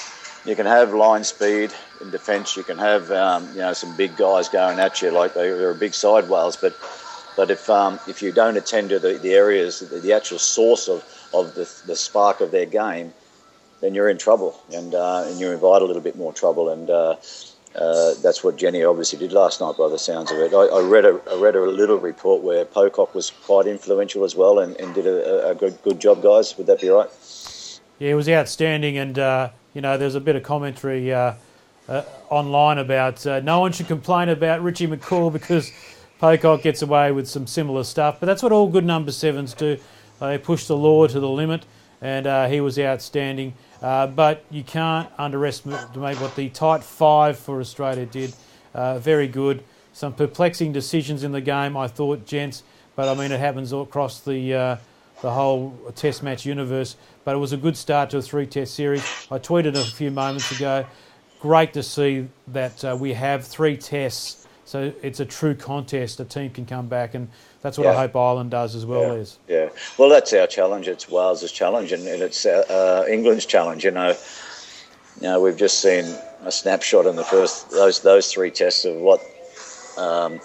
you 0.44 0.56
can 0.56 0.66
have 0.66 0.94
line 0.94 1.24
speed 1.24 1.72
in 2.00 2.10
defence. 2.10 2.56
You 2.56 2.62
can 2.62 2.78
have 2.78 3.10
um, 3.10 3.48
you 3.52 3.58
know 3.58 3.72
some 3.72 3.96
big 3.96 4.16
guys 4.16 4.48
going 4.48 4.78
at 4.78 5.02
you 5.02 5.10
like 5.10 5.34
they, 5.34 5.48
are 5.48 5.74
big 5.74 5.94
side 5.94 6.28
whales, 6.28 6.56
but 6.56 6.74
but 7.36 7.50
if 7.50 7.68
um, 7.70 7.98
if 8.08 8.22
you 8.22 8.32
don't 8.32 8.56
attend 8.56 8.90
to 8.90 8.98
the, 8.98 9.14
the 9.14 9.32
areas, 9.32 9.80
the, 9.80 10.00
the 10.00 10.12
actual 10.12 10.38
source 10.38 10.88
of, 10.88 11.04
of 11.32 11.54
the, 11.54 11.70
the 11.86 11.96
spark 11.96 12.40
of 12.40 12.50
their 12.50 12.66
game, 12.66 13.12
then 13.80 13.94
you're 13.94 14.08
in 14.08 14.18
trouble, 14.18 14.60
and 14.72 14.94
uh, 14.94 15.24
and 15.26 15.38
you 15.38 15.50
invite 15.50 15.82
a 15.82 15.84
little 15.84 16.02
bit 16.02 16.16
more 16.16 16.32
trouble. 16.32 16.70
And 16.70 16.90
uh, 16.90 17.16
uh, 17.74 18.14
that's 18.22 18.42
what 18.42 18.56
Genia 18.56 18.88
obviously 18.88 19.18
did 19.18 19.32
last 19.32 19.60
night, 19.60 19.76
by 19.78 19.88
the 19.88 19.98
sounds 19.98 20.32
of 20.32 20.38
it. 20.38 20.52
I, 20.52 20.64
I 20.66 20.82
read 20.82 21.04
a 21.04 21.20
I 21.30 21.36
read 21.36 21.54
a 21.54 21.60
little 21.60 21.98
report 21.98 22.42
where 22.42 22.64
Pocock 22.64 23.14
was 23.14 23.30
quite 23.30 23.66
influential 23.66 24.24
as 24.24 24.34
well, 24.34 24.58
and, 24.58 24.76
and 24.80 24.92
did 24.92 25.06
a, 25.06 25.50
a, 25.50 25.54
good 25.54 25.80
good 25.82 26.00
job, 26.00 26.20
guys. 26.20 26.56
Would 26.58 26.66
that 26.66 26.80
be 26.80 26.88
right? 26.88 27.08
Yeah, 28.00 28.10
it 28.10 28.14
was 28.14 28.28
outstanding, 28.28 28.98
and 28.98 29.18
uh, 29.18 29.50
you 29.72 29.80
know, 29.80 29.96
there's 29.96 30.16
a 30.16 30.20
bit 30.20 30.34
of 30.34 30.42
commentary 30.42 31.12
uh, 31.12 31.34
uh 31.88 32.02
online 32.28 32.78
about 32.78 33.24
uh, 33.24 33.38
no 33.40 33.60
one 33.60 33.70
should 33.70 33.86
complain 33.86 34.28
about 34.30 34.62
Richie 34.62 34.88
McCaw 34.88 35.32
because 35.32 35.70
Pocock 36.18 36.62
gets 36.62 36.82
away 36.82 37.12
with 37.12 37.28
some 37.28 37.46
similar 37.46 37.84
stuff. 37.84 38.18
But 38.18 38.26
that's 38.26 38.42
what 38.42 38.50
all 38.50 38.68
good 38.68 38.84
number 38.84 39.12
sevens 39.12 39.54
do. 39.54 39.78
They 40.18 40.38
push 40.38 40.66
the 40.66 40.76
law 40.76 41.06
to 41.06 41.20
the 41.20 41.28
limit, 41.28 41.64
and 42.00 42.52
he 42.52 42.60
was 42.60 42.80
outstanding. 42.80 43.54
Uh, 43.82 44.06
but 44.06 44.44
you 44.50 44.62
can't 44.62 45.10
underestimate 45.18 46.20
what 46.20 46.36
the 46.36 46.48
tight 46.50 46.84
five 46.84 47.38
for 47.38 47.60
Australia 47.60 48.06
did. 48.06 48.34
Uh, 48.74 48.98
very 48.98 49.26
good. 49.26 49.64
Some 49.92 50.12
perplexing 50.12 50.72
decisions 50.72 51.24
in 51.24 51.32
the 51.32 51.40
game, 51.40 51.76
I 51.76 51.88
thought, 51.88 52.26
gents. 52.26 52.62
But 52.94 53.08
I 53.08 53.14
mean, 53.14 53.32
it 53.32 53.40
happens 53.40 53.72
across 53.72 54.20
the 54.20 54.54
uh, 54.54 54.76
the 55.22 55.30
whole 55.30 55.76
Test 55.94 56.22
match 56.22 56.44
universe. 56.46 56.96
But 57.24 57.34
it 57.34 57.38
was 57.38 57.52
a 57.52 57.56
good 57.56 57.76
start 57.76 58.10
to 58.10 58.18
a 58.18 58.22
three-test 58.22 58.74
series. 58.74 59.02
I 59.30 59.38
tweeted 59.38 59.74
a 59.74 59.84
few 59.84 60.10
moments 60.10 60.50
ago. 60.52 60.86
Great 61.40 61.72
to 61.72 61.82
see 61.82 62.28
that 62.48 62.84
uh, 62.84 62.96
we 62.98 63.14
have 63.14 63.46
three 63.46 63.76
tests, 63.76 64.46
so 64.66 64.92
it's 65.02 65.20
a 65.20 65.24
true 65.24 65.54
contest. 65.54 66.20
A 66.20 66.24
team 66.24 66.50
can 66.50 66.66
come 66.66 66.86
back 66.86 67.14
and 67.14 67.28
that's 67.62 67.78
what 67.78 67.84
yeah. 67.84 67.92
I 67.92 67.96
hope 67.96 68.16
Ireland 68.16 68.50
does 68.50 68.74
as 68.74 68.86
well. 68.86 69.14
Yeah. 69.14 69.20
Is 69.20 69.38
yeah. 69.48 69.68
Well, 69.98 70.08
that's 70.08 70.32
our 70.32 70.46
challenge. 70.46 70.88
It's 70.88 71.08
Wales's 71.08 71.52
challenge, 71.52 71.92
and, 71.92 72.06
and 72.06 72.22
it's 72.22 72.46
uh, 72.46 72.64
uh, 72.68 73.10
England's 73.10 73.46
challenge. 73.46 73.84
You 73.84 73.90
know, 73.90 74.16
you 75.20 75.22
know, 75.22 75.40
we've 75.40 75.56
just 75.56 75.80
seen 75.80 76.04
a 76.44 76.50
snapshot 76.50 77.06
in 77.06 77.16
the 77.16 77.24
first 77.24 77.70
those 77.70 78.00
those 78.00 78.32
three 78.32 78.50
tests 78.50 78.84
of 78.84 78.96
what. 78.96 79.20
Um, 79.98 80.40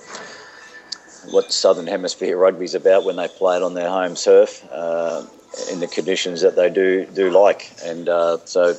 what 1.32 1.52
Southern 1.52 1.88
Hemisphere 1.88 2.38
rugby's 2.38 2.76
about 2.76 3.04
when 3.04 3.16
they 3.16 3.28
play 3.28 3.58
it 3.58 3.64
on 3.64 3.74
their 3.74 3.90
home 3.90 4.14
turf 4.14 4.64
uh, 4.72 5.26
in 5.72 5.80
the 5.80 5.88
conditions 5.88 6.42
that 6.42 6.56
they 6.56 6.70
do 6.70 7.06
do 7.06 7.32
like, 7.32 7.72
and 7.84 8.10
uh, 8.10 8.38
so 8.46 8.76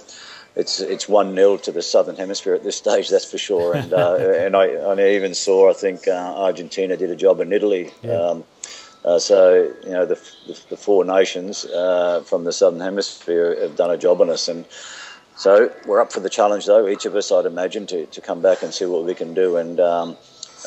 it's 0.56 0.80
it's 0.80 1.06
one 1.06 1.34
0 1.34 1.58
to 1.58 1.72
the 1.72 1.82
southern 1.82 2.16
hemisphere 2.16 2.54
at 2.54 2.64
this 2.64 2.76
stage, 2.76 3.10
that's 3.10 3.30
for 3.30 3.38
sure. 3.38 3.74
And 3.74 3.92
uh, 3.92 4.16
and 4.44 4.56
I, 4.56 4.64
I 4.64 5.08
even 5.10 5.34
saw 5.34 5.70
I 5.70 5.74
think 5.74 6.08
uh, 6.08 6.12
Argentina 6.36 6.96
did 6.96 7.10
a 7.10 7.16
job 7.16 7.40
in 7.40 7.52
Italy. 7.52 7.92
Yeah. 8.02 8.12
Um, 8.12 8.44
uh, 9.04 9.20
so 9.20 9.72
you 9.84 9.90
know 9.90 10.04
the, 10.04 10.16
the, 10.46 10.60
the 10.70 10.76
four 10.76 11.04
nations 11.04 11.64
uh, 11.66 12.22
from 12.22 12.42
the 12.44 12.52
southern 12.52 12.80
hemisphere 12.80 13.56
have 13.60 13.76
done 13.76 13.90
a 13.90 13.98
job 13.98 14.20
on 14.20 14.30
us, 14.30 14.48
and 14.48 14.64
so 15.36 15.70
we're 15.86 16.00
up 16.00 16.10
for 16.10 16.20
the 16.20 16.30
challenge 16.30 16.66
though. 16.66 16.88
Each 16.88 17.04
of 17.04 17.14
us, 17.14 17.30
I'd 17.30 17.46
imagine, 17.46 17.86
to, 17.88 18.06
to 18.06 18.20
come 18.20 18.40
back 18.42 18.62
and 18.62 18.74
see 18.74 18.86
what 18.86 19.04
we 19.04 19.14
can 19.14 19.32
do. 19.32 19.58
And 19.58 19.78
um, 19.78 20.16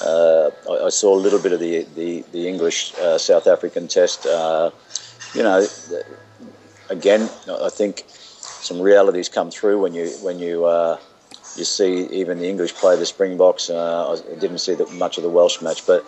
uh, 0.02 0.52
I, 0.70 0.86
I, 0.86 0.90
saw 0.90 1.18
a 1.18 1.20
little 1.20 1.40
bit 1.40 1.52
of 1.52 1.60
the 1.60 1.86
the, 1.96 2.24
the 2.32 2.48
English 2.48 2.94
uh, 3.00 3.18
South 3.18 3.46
African 3.46 3.90
test. 3.90 4.24
you 4.24 5.44
know, 5.44 5.68
again, 6.90 7.30
I 7.50 7.70
think 7.70 8.06
some 8.62 8.82
realities 8.82 9.30
come 9.30 9.52
through 9.52 9.82
when 9.82 9.94
you 9.94 10.10
when 10.22 10.40
you 10.40 10.66
uh, 10.66 11.00
you 11.56 11.64
see 11.64 12.06
even 12.08 12.40
the 12.40 12.48
English 12.48 12.74
play 12.76 12.98
the 12.98 13.06
Springboks. 13.06 13.70
Uh, 13.70 14.18
I 14.18 14.40
didn't 14.40 14.60
see 14.60 14.76
that 14.76 14.92
much 14.94 15.18
of 15.18 15.24
the 15.24 15.30
Welsh 15.30 15.62
match, 15.62 15.86
but 15.86 16.06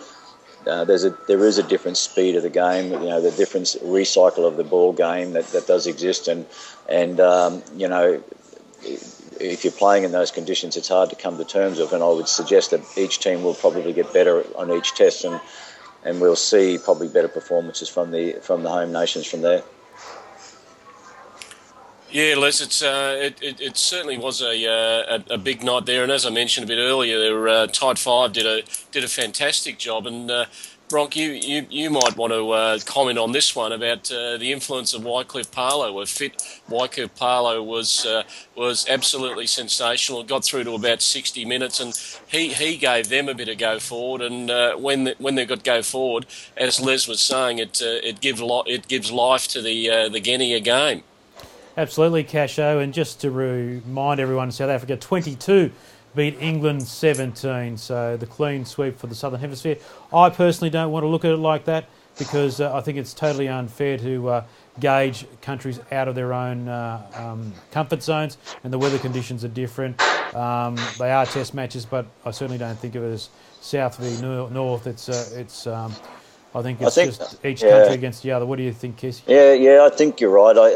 uh, 0.66 0.84
there's 0.84 1.04
a 1.04 1.10
there 1.28 1.44
is 1.44 1.58
a 1.58 1.62
different 1.62 1.96
speed 1.96 2.36
of 2.36 2.42
the 2.42 2.50
game. 2.50 2.92
You 2.92 3.08
know, 3.08 3.20
the 3.20 3.30
different 3.32 3.66
recycle 3.82 4.46
of 4.46 4.56
the 4.56 4.64
ball 4.64 4.92
game 4.92 5.32
that, 5.32 5.46
that 5.48 5.66
does 5.66 5.86
exist, 5.86 6.28
and 6.28 6.46
and 6.88 7.20
um, 7.20 7.62
you 7.76 7.88
know. 7.88 8.22
If 9.40 9.64
you're 9.64 9.72
playing 9.72 10.04
in 10.04 10.12
those 10.12 10.30
conditions, 10.30 10.76
it's 10.76 10.88
hard 10.88 11.10
to 11.10 11.16
come 11.16 11.36
to 11.38 11.44
terms 11.44 11.78
with, 11.78 11.92
and 11.92 12.02
I 12.02 12.08
would 12.08 12.28
suggest 12.28 12.70
that 12.70 12.80
each 12.96 13.18
team 13.18 13.42
will 13.42 13.54
probably 13.54 13.92
get 13.92 14.12
better 14.12 14.44
on 14.56 14.70
each 14.70 14.94
test, 14.94 15.24
and 15.24 15.40
and 16.04 16.20
we'll 16.20 16.36
see 16.36 16.78
probably 16.78 17.08
better 17.08 17.28
performances 17.28 17.88
from 17.88 18.10
the 18.10 18.34
from 18.42 18.62
the 18.62 18.68
home 18.68 18.92
nations 18.92 19.26
from 19.26 19.40
there. 19.40 19.62
Yeah, 22.12 22.34
Les, 22.36 22.60
it's, 22.60 22.82
uh, 22.82 23.16
it, 23.18 23.42
it, 23.42 23.58
it, 23.58 23.76
certainly 23.78 24.18
was 24.18 24.42
a, 24.42 24.66
uh, 24.66 25.22
a, 25.30 25.34
a 25.34 25.38
big 25.38 25.64
night 25.64 25.86
there, 25.86 26.02
and 26.02 26.12
as 26.12 26.26
I 26.26 26.30
mentioned 26.30 26.64
a 26.64 26.68
bit 26.68 26.78
earlier, 26.78 27.48
uh, 27.48 27.66
tight 27.68 27.98
five 27.98 28.34
did 28.34 28.44
a 28.44 28.62
did 28.90 29.02
a 29.02 29.08
fantastic 29.08 29.78
job, 29.78 30.06
and 30.06 30.30
uh, 30.30 30.44
Bronk, 30.90 31.16
you, 31.16 31.30
you, 31.30 31.66
you 31.70 31.88
might 31.88 32.14
want 32.18 32.34
to 32.34 32.50
uh, 32.50 32.78
comment 32.84 33.18
on 33.18 33.32
this 33.32 33.56
one 33.56 33.72
about 33.72 34.12
uh, 34.12 34.36
the 34.36 34.52
influence 34.52 34.92
of 34.92 35.04
Wycliff 35.04 35.50
Palu. 35.50 36.02
A 36.02 36.04
fit 36.04 36.34
Wycliff 36.68 37.16
Palu 37.16 37.62
was 37.62 38.04
uh, 38.04 38.24
was 38.54 38.86
absolutely 38.90 39.46
sensational. 39.46 40.22
Got 40.22 40.44
through 40.44 40.64
to 40.64 40.74
about 40.74 41.00
60 41.00 41.46
minutes, 41.46 41.80
and 41.80 41.98
he, 42.28 42.52
he 42.52 42.76
gave 42.76 43.08
them 43.08 43.30
a 43.30 43.34
bit 43.34 43.48
of 43.48 43.56
go 43.56 43.78
forward. 43.78 44.20
And 44.20 44.50
when 44.82 45.04
the, 45.04 45.14
when 45.16 45.34
they 45.36 45.46
got 45.46 45.64
go 45.64 45.80
forward, 45.80 46.26
as 46.58 46.78
Les 46.78 47.08
was 47.08 47.20
saying, 47.20 47.58
it 47.58 47.80
it 47.80 48.20
gives 48.20 48.42
it 48.44 48.86
gives 48.86 49.10
life 49.10 49.48
to 49.48 49.62
the 49.62 50.10
the 50.12 50.20
Genia 50.20 50.60
game. 50.60 51.04
Absolutely, 51.76 52.24
Casho. 52.24 52.82
And 52.82 52.92
just 52.92 53.20
to 53.22 53.30
remind 53.30 54.20
everyone, 54.20 54.50
South 54.50 54.70
Africa 54.70 54.96
22 54.96 55.70
beat 56.14 56.36
England 56.40 56.82
17. 56.82 57.76
So 57.76 58.16
the 58.16 58.26
clean 58.26 58.64
sweep 58.64 58.98
for 58.98 59.06
the 59.06 59.14
Southern 59.14 59.40
Hemisphere. 59.40 59.78
I 60.12 60.28
personally 60.30 60.70
don't 60.70 60.92
want 60.92 61.04
to 61.04 61.08
look 61.08 61.24
at 61.24 61.32
it 61.32 61.38
like 61.38 61.64
that 61.64 61.86
because 62.18 62.60
uh, 62.60 62.74
I 62.74 62.82
think 62.82 62.98
it's 62.98 63.14
totally 63.14 63.48
unfair 63.48 63.96
to 63.98 64.28
uh, 64.28 64.44
gauge 64.80 65.26
countries 65.40 65.80
out 65.90 66.08
of 66.08 66.14
their 66.14 66.32
own 66.32 66.68
uh, 66.68 67.06
um, 67.14 67.52
comfort 67.70 68.02
zones, 68.02 68.36
and 68.64 68.72
the 68.72 68.78
weather 68.78 68.98
conditions 68.98 69.44
are 69.44 69.48
different. 69.48 70.00
Um, 70.34 70.76
they 70.98 71.10
are 71.10 71.24
test 71.26 71.54
matches, 71.54 71.86
but 71.86 72.06
I 72.24 72.30
certainly 72.30 72.58
don't 72.58 72.78
think 72.78 72.94
of 72.94 73.04
it 73.04 73.12
as 73.12 73.30
South 73.60 73.96
v 73.98 74.20
North. 74.20 74.86
It's 74.86 75.08
uh, 75.08 75.30
it's 75.34 75.66
um, 75.66 75.94
I 76.54 76.60
think 76.60 76.82
it's 76.82 76.98
I 76.98 77.04
think, 77.04 77.16
just 77.16 77.44
each 77.44 77.62
yeah. 77.62 77.70
country 77.70 77.94
against 77.94 78.22
the 78.22 78.32
other. 78.32 78.44
What 78.44 78.56
do 78.56 78.62
you 78.62 78.72
think, 78.72 78.98
Kiss? 78.98 79.22
Yeah, 79.26 79.54
yeah, 79.54 79.88
I 79.90 79.94
think 79.94 80.20
you're 80.20 80.30
right. 80.30 80.56
I, 80.56 80.68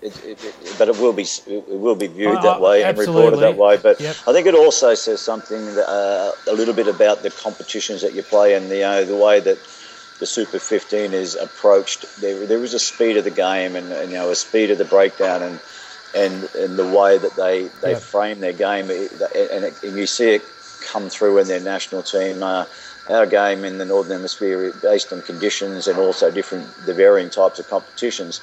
it, 0.00 0.24
it, 0.24 0.44
it, 0.44 0.74
but 0.78 0.88
it 0.88 0.98
will 0.98 1.12
be 1.12 1.26
it 1.46 1.68
will 1.68 1.96
be 1.96 2.06
viewed 2.06 2.40
that 2.42 2.60
way 2.60 2.84
and 2.84 2.96
reported 2.96 3.38
that 3.38 3.56
way. 3.56 3.76
But 3.76 4.00
yep. 4.00 4.16
I 4.28 4.32
think 4.32 4.46
it 4.46 4.54
also 4.54 4.94
says 4.94 5.20
something 5.20 5.74
that, 5.74 5.88
uh, 5.88 6.32
a 6.50 6.54
little 6.54 6.74
bit 6.74 6.86
about 6.86 7.22
the 7.22 7.30
competitions 7.30 8.02
that 8.02 8.14
you 8.14 8.22
play 8.22 8.54
and 8.54 8.70
the 8.70 8.84
uh, 8.84 9.04
the 9.04 9.16
way 9.16 9.40
that 9.40 9.58
the 10.20 10.26
Super 10.26 10.60
15 10.60 11.12
is 11.12 11.34
approached. 11.34 12.20
There, 12.20 12.46
there 12.46 12.62
is 12.62 12.72
a 12.72 12.78
speed 12.78 13.16
of 13.16 13.24
the 13.24 13.32
game 13.32 13.74
and, 13.74 13.90
and 13.92 14.10
you 14.10 14.16
know 14.16 14.30
a 14.30 14.36
speed 14.36 14.70
of 14.70 14.78
the 14.78 14.84
breakdown 14.84 15.42
and 15.42 15.60
and 16.14 16.44
and 16.54 16.78
the 16.78 16.86
way 16.86 17.18
that 17.18 17.34
they 17.34 17.68
they 17.82 17.92
yep. 17.92 18.02
frame 18.02 18.38
their 18.40 18.52
game 18.52 18.88
and, 18.88 19.10
and, 19.34 19.96
you 19.96 20.06
see 20.06 20.34
it 20.34 20.42
come 20.86 21.08
through 21.08 21.38
in 21.38 21.48
their 21.48 21.60
national 21.60 22.02
team. 22.02 22.42
Uh, 22.42 22.66
our 23.10 23.26
game 23.26 23.64
in 23.64 23.78
the 23.78 23.84
Northern 23.84 24.16
Hemisphere, 24.18 24.72
based 24.82 25.12
on 25.12 25.22
conditions 25.22 25.86
and 25.86 25.98
also 25.98 26.30
different, 26.30 26.66
the 26.86 26.94
varying 26.94 27.30
types 27.30 27.58
of 27.58 27.68
competitions, 27.68 28.40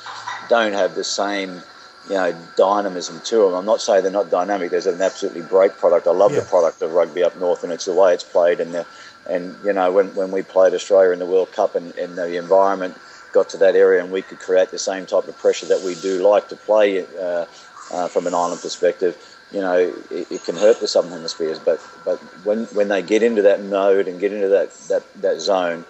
don't 0.49 0.73
have 0.73 0.95
the 0.95 1.03
same, 1.03 1.61
you 2.07 2.15
know, 2.15 2.35
dynamism 2.57 3.19
to 3.21 3.37
them. 3.37 3.53
I'm 3.55 3.65
not 3.65 3.81
saying 3.81 4.03
they're 4.03 4.11
not 4.11 4.29
dynamic. 4.29 4.71
There's 4.71 4.85
an 4.85 5.01
absolutely 5.01 5.41
great 5.41 5.73
product. 5.73 6.07
I 6.07 6.11
love 6.11 6.33
yeah. 6.33 6.41
the 6.41 6.45
product 6.45 6.81
of 6.81 6.93
rugby 6.93 7.23
up 7.23 7.35
north, 7.39 7.63
and 7.63 7.73
it's 7.73 7.85
the 7.85 7.93
way 7.93 8.13
it's 8.13 8.23
played. 8.23 8.59
And 8.59 8.73
the, 8.73 8.85
and 9.27 9.55
you 9.63 9.73
know, 9.73 9.91
when, 9.91 10.13
when 10.15 10.31
we 10.31 10.43
played 10.43 10.73
Australia 10.73 11.11
in 11.11 11.19
the 11.19 11.25
World 11.25 11.51
Cup, 11.51 11.75
and, 11.75 11.95
and 11.95 12.15
the 12.15 12.37
environment 12.37 12.95
got 13.33 13.49
to 13.49 13.57
that 13.57 13.75
area, 13.75 14.03
and 14.03 14.11
we 14.11 14.21
could 14.21 14.39
create 14.39 14.69
the 14.69 14.79
same 14.79 15.05
type 15.05 15.27
of 15.27 15.37
pressure 15.37 15.65
that 15.67 15.81
we 15.81 15.95
do 15.95 16.27
like 16.27 16.49
to 16.49 16.55
play 16.55 17.05
uh, 17.19 17.45
uh, 17.91 18.07
from 18.07 18.27
an 18.27 18.35
island 18.35 18.61
perspective 18.61 19.17
you 19.51 19.59
know, 19.59 19.77
it, 20.09 20.31
it, 20.31 20.43
can 20.43 20.55
hurt 20.55 20.79
the 20.79 20.87
southern 20.87 21.11
hemispheres. 21.11 21.59
But 21.59 21.81
but 22.05 22.19
when 22.45 22.65
when 22.67 22.87
they 22.87 23.01
get 23.01 23.23
into 23.23 23.41
that 23.43 23.61
mode 23.63 24.07
and 24.07 24.19
get 24.19 24.31
into 24.31 24.47
that 24.49 24.73
that, 24.89 25.03
that 25.21 25.41
zone, 25.41 25.85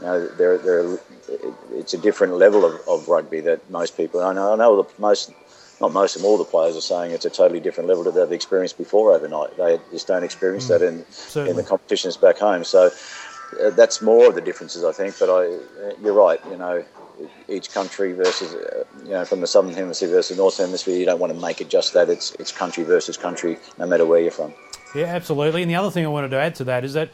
you 0.00 0.06
know, 0.06 0.26
they're, 0.28 0.58
they're, 0.58 0.98
it's 1.72 1.94
a 1.94 1.98
different 1.98 2.34
level 2.34 2.64
of, 2.64 2.80
of 2.86 3.08
rugby 3.08 3.40
that 3.40 3.68
most 3.70 3.96
people. 3.96 4.20
I 4.20 4.32
know 4.32 4.52
I 4.52 4.56
know 4.56 4.82
the 4.82 4.88
most. 5.00 5.32
Not 5.80 5.92
most 5.92 6.16
of 6.16 6.24
all 6.24 6.36
the 6.36 6.44
players 6.44 6.76
are 6.76 6.80
saying 6.80 7.12
it's 7.12 7.24
a 7.24 7.30
totally 7.30 7.60
different 7.60 7.88
level 7.88 8.02
that 8.02 8.12
they've 8.12 8.32
experienced 8.32 8.76
before 8.76 9.12
overnight. 9.12 9.56
They 9.56 9.78
just 9.92 10.08
don't 10.08 10.24
experience 10.24 10.64
mm, 10.64 10.70
that 10.70 10.82
in 10.82 11.06
certainly. 11.08 11.50
in 11.50 11.56
the 11.56 11.62
competitions 11.62 12.16
back 12.16 12.36
home. 12.38 12.64
So 12.64 12.90
uh, 13.62 13.70
that's 13.70 14.02
more 14.02 14.26
of 14.26 14.34
the 14.34 14.40
differences, 14.40 14.82
I 14.82 14.90
think. 14.90 15.16
But 15.20 15.30
I, 15.30 15.54
uh, 15.54 15.92
you're 16.02 16.14
right. 16.14 16.40
You 16.50 16.56
know, 16.56 16.84
each 17.48 17.72
country 17.72 18.12
versus, 18.12 18.54
uh, 18.54 18.84
you 19.04 19.10
know, 19.10 19.24
from 19.24 19.40
the 19.40 19.46
southern 19.46 19.74
hemisphere 19.74 20.08
versus 20.08 20.36
the 20.36 20.42
northern 20.42 20.66
hemisphere, 20.66 20.96
you 20.96 21.04
don't 21.04 21.18
want 21.18 21.32
to 21.32 21.38
make 21.38 21.60
it 21.60 21.68
just 21.68 21.94
that. 21.94 22.08
It's 22.08 22.34
it's 22.34 22.52
country 22.52 22.84
versus 22.84 23.16
country, 23.16 23.58
no 23.78 23.86
matter 23.86 24.06
where 24.06 24.20
you're 24.20 24.30
from. 24.30 24.52
Yeah, 24.94 25.06
absolutely. 25.06 25.62
And 25.62 25.70
the 25.70 25.76
other 25.76 25.90
thing 25.90 26.04
I 26.04 26.08
wanted 26.08 26.30
to 26.30 26.38
add 26.38 26.54
to 26.56 26.64
that 26.64 26.84
is 26.84 26.94
that 26.94 27.10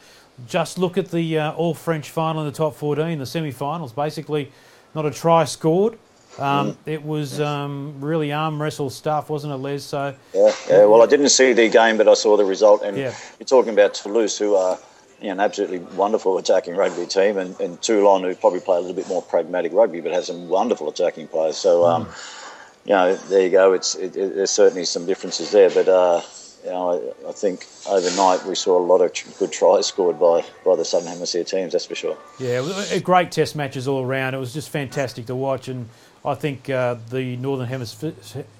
just 0.47 0.77
look 0.77 0.97
at 0.97 1.11
the 1.11 1.39
uh, 1.39 1.53
all 1.53 1.73
French 1.73 2.09
final 2.09 2.41
in 2.41 2.47
the 2.47 2.55
top 2.55 2.75
14, 2.75 3.17
the 3.19 3.25
semi-finals. 3.25 3.93
Basically, 3.93 4.51
not 4.93 5.05
a 5.05 5.11
try 5.11 5.45
scored. 5.45 5.97
Um, 6.37 6.71
mm. 6.71 6.77
It 6.85 7.03
was 7.03 7.39
um, 7.39 7.95
really 8.01 8.33
arm 8.33 8.61
wrestle 8.61 8.89
stuff, 8.89 9.29
wasn't 9.29 9.53
it, 9.53 9.57
Les? 9.57 9.83
So 9.83 10.13
yeah, 10.33 10.51
yeah. 10.69 10.85
Well, 10.85 11.01
I 11.01 11.05
didn't 11.05 11.29
see 11.29 11.53
the 11.53 11.69
game, 11.69 11.97
but 11.97 12.07
I 12.07 12.13
saw 12.13 12.35
the 12.35 12.45
result. 12.45 12.81
And 12.83 12.97
yeah. 12.97 13.15
you're 13.39 13.47
talking 13.47 13.73
about 13.73 13.93
Toulouse, 13.93 14.37
who 14.37 14.55
are 14.55 14.77
you 15.25 15.31
know, 15.33 15.33
an 15.33 15.39
absolutely 15.39 15.79
wonderful 15.97 16.37
attacking 16.37 16.75
rugby 16.75 17.07
team, 17.07 17.39
and, 17.39 17.59
and 17.59 17.81
Toulon, 17.81 18.21
who 18.21 18.35
probably 18.35 18.59
play 18.59 18.77
a 18.77 18.79
little 18.79 18.95
bit 18.95 19.07
more 19.07 19.23
pragmatic 19.23 19.73
rugby, 19.73 19.99
but 19.99 20.11
has 20.11 20.27
some 20.27 20.47
wonderful 20.49 20.87
attacking 20.87 21.27
players. 21.27 21.57
So, 21.57 21.83
um, 21.83 22.05
mm. 22.05 22.85
you 22.85 22.93
know, 22.93 23.15
there 23.15 23.41
you 23.41 23.49
go. 23.49 23.73
It's 23.73 23.95
it, 23.95 24.15
it, 24.15 24.35
there's 24.35 24.51
certainly 24.51 24.85
some 24.85 25.07
differences 25.07 25.49
there, 25.49 25.71
but 25.71 25.87
uh, 25.87 26.21
you 26.63 26.69
know, 26.69 27.13
I, 27.25 27.29
I, 27.29 27.31
think 27.31 27.65
overnight 27.89 28.45
we 28.45 28.53
saw 28.53 28.77
a 28.77 28.85
lot 28.85 29.01
of 29.01 29.13
good 29.39 29.51
tries 29.51 29.87
scored 29.87 30.19
by, 30.19 30.45
by 30.63 30.75
the 30.75 30.85
Southern 30.85 31.07
Hemisphere 31.07 31.43
teams. 31.43 31.71
That's 31.71 31.87
for 31.87 31.95
sure. 31.95 32.17
Yeah, 32.37 32.99
great 32.99 33.31
Test 33.31 33.55
matches 33.55 33.87
all 33.87 34.03
around. 34.03 34.35
It 34.35 34.39
was 34.39 34.53
just 34.53 34.69
fantastic 34.69 35.25
to 35.25 35.35
watch, 35.35 35.67
and 35.67 35.89
I 36.23 36.35
think 36.35 36.69
uh, 36.69 36.97
the 37.09 37.35
Northern 37.37 37.67
Hemisphere 37.67 38.13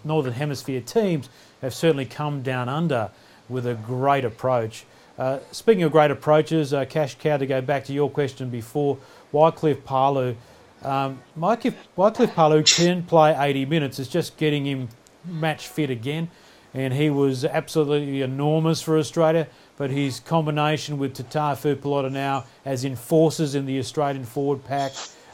Northern 0.03 0.33
Hemisphere 0.33 0.81
teams 0.81 1.29
have 1.61 1.75
certainly 1.75 2.05
come 2.05 2.41
down 2.41 2.69
under 2.69 3.11
with 3.49 3.67
a 3.67 3.75
great 3.75 4.25
approach. 4.25 4.83
Uh, 5.17 5.39
speaking 5.51 5.83
of 5.83 5.91
great 5.91 6.11
approaches, 6.11 6.73
uh, 6.73 6.85
Cash 6.85 7.15
Cow, 7.15 7.37
to 7.37 7.45
go 7.45 7.61
back 7.61 7.85
to 7.85 7.93
your 7.93 8.09
question 8.09 8.49
before, 8.49 8.97
Wycliff 9.31 9.83
Palu. 9.85 10.35
Um, 10.83 11.21
Wycliffe, 11.35 11.75
Wycliff 11.95 12.33
Palu 12.33 12.63
can 12.63 13.03
play 13.03 13.35
80 13.37 13.65
minutes. 13.65 13.99
It's 13.99 14.09
just 14.09 14.37
getting 14.37 14.65
him 14.65 14.89
match 15.23 15.67
fit 15.67 15.89
again. 15.89 16.29
And 16.73 16.93
he 16.93 17.09
was 17.09 17.45
absolutely 17.45 18.21
enormous 18.21 18.81
for 18.81 18.97
Australia. 18.97 19.47
But 19.77 19.89
his 19.89 20.19
combination 20.19 20.97
with 20.97 21.15
Tatafu 21.17 21.77
Polota-Nau 21.77 22.43
as 22.65 22.83
enforcers 22.83 23.55
in 23.55 23.65
the 23.65 23.79
Australian 23.79 24.25
forward 24.25 24.65
pack 24.65 24.91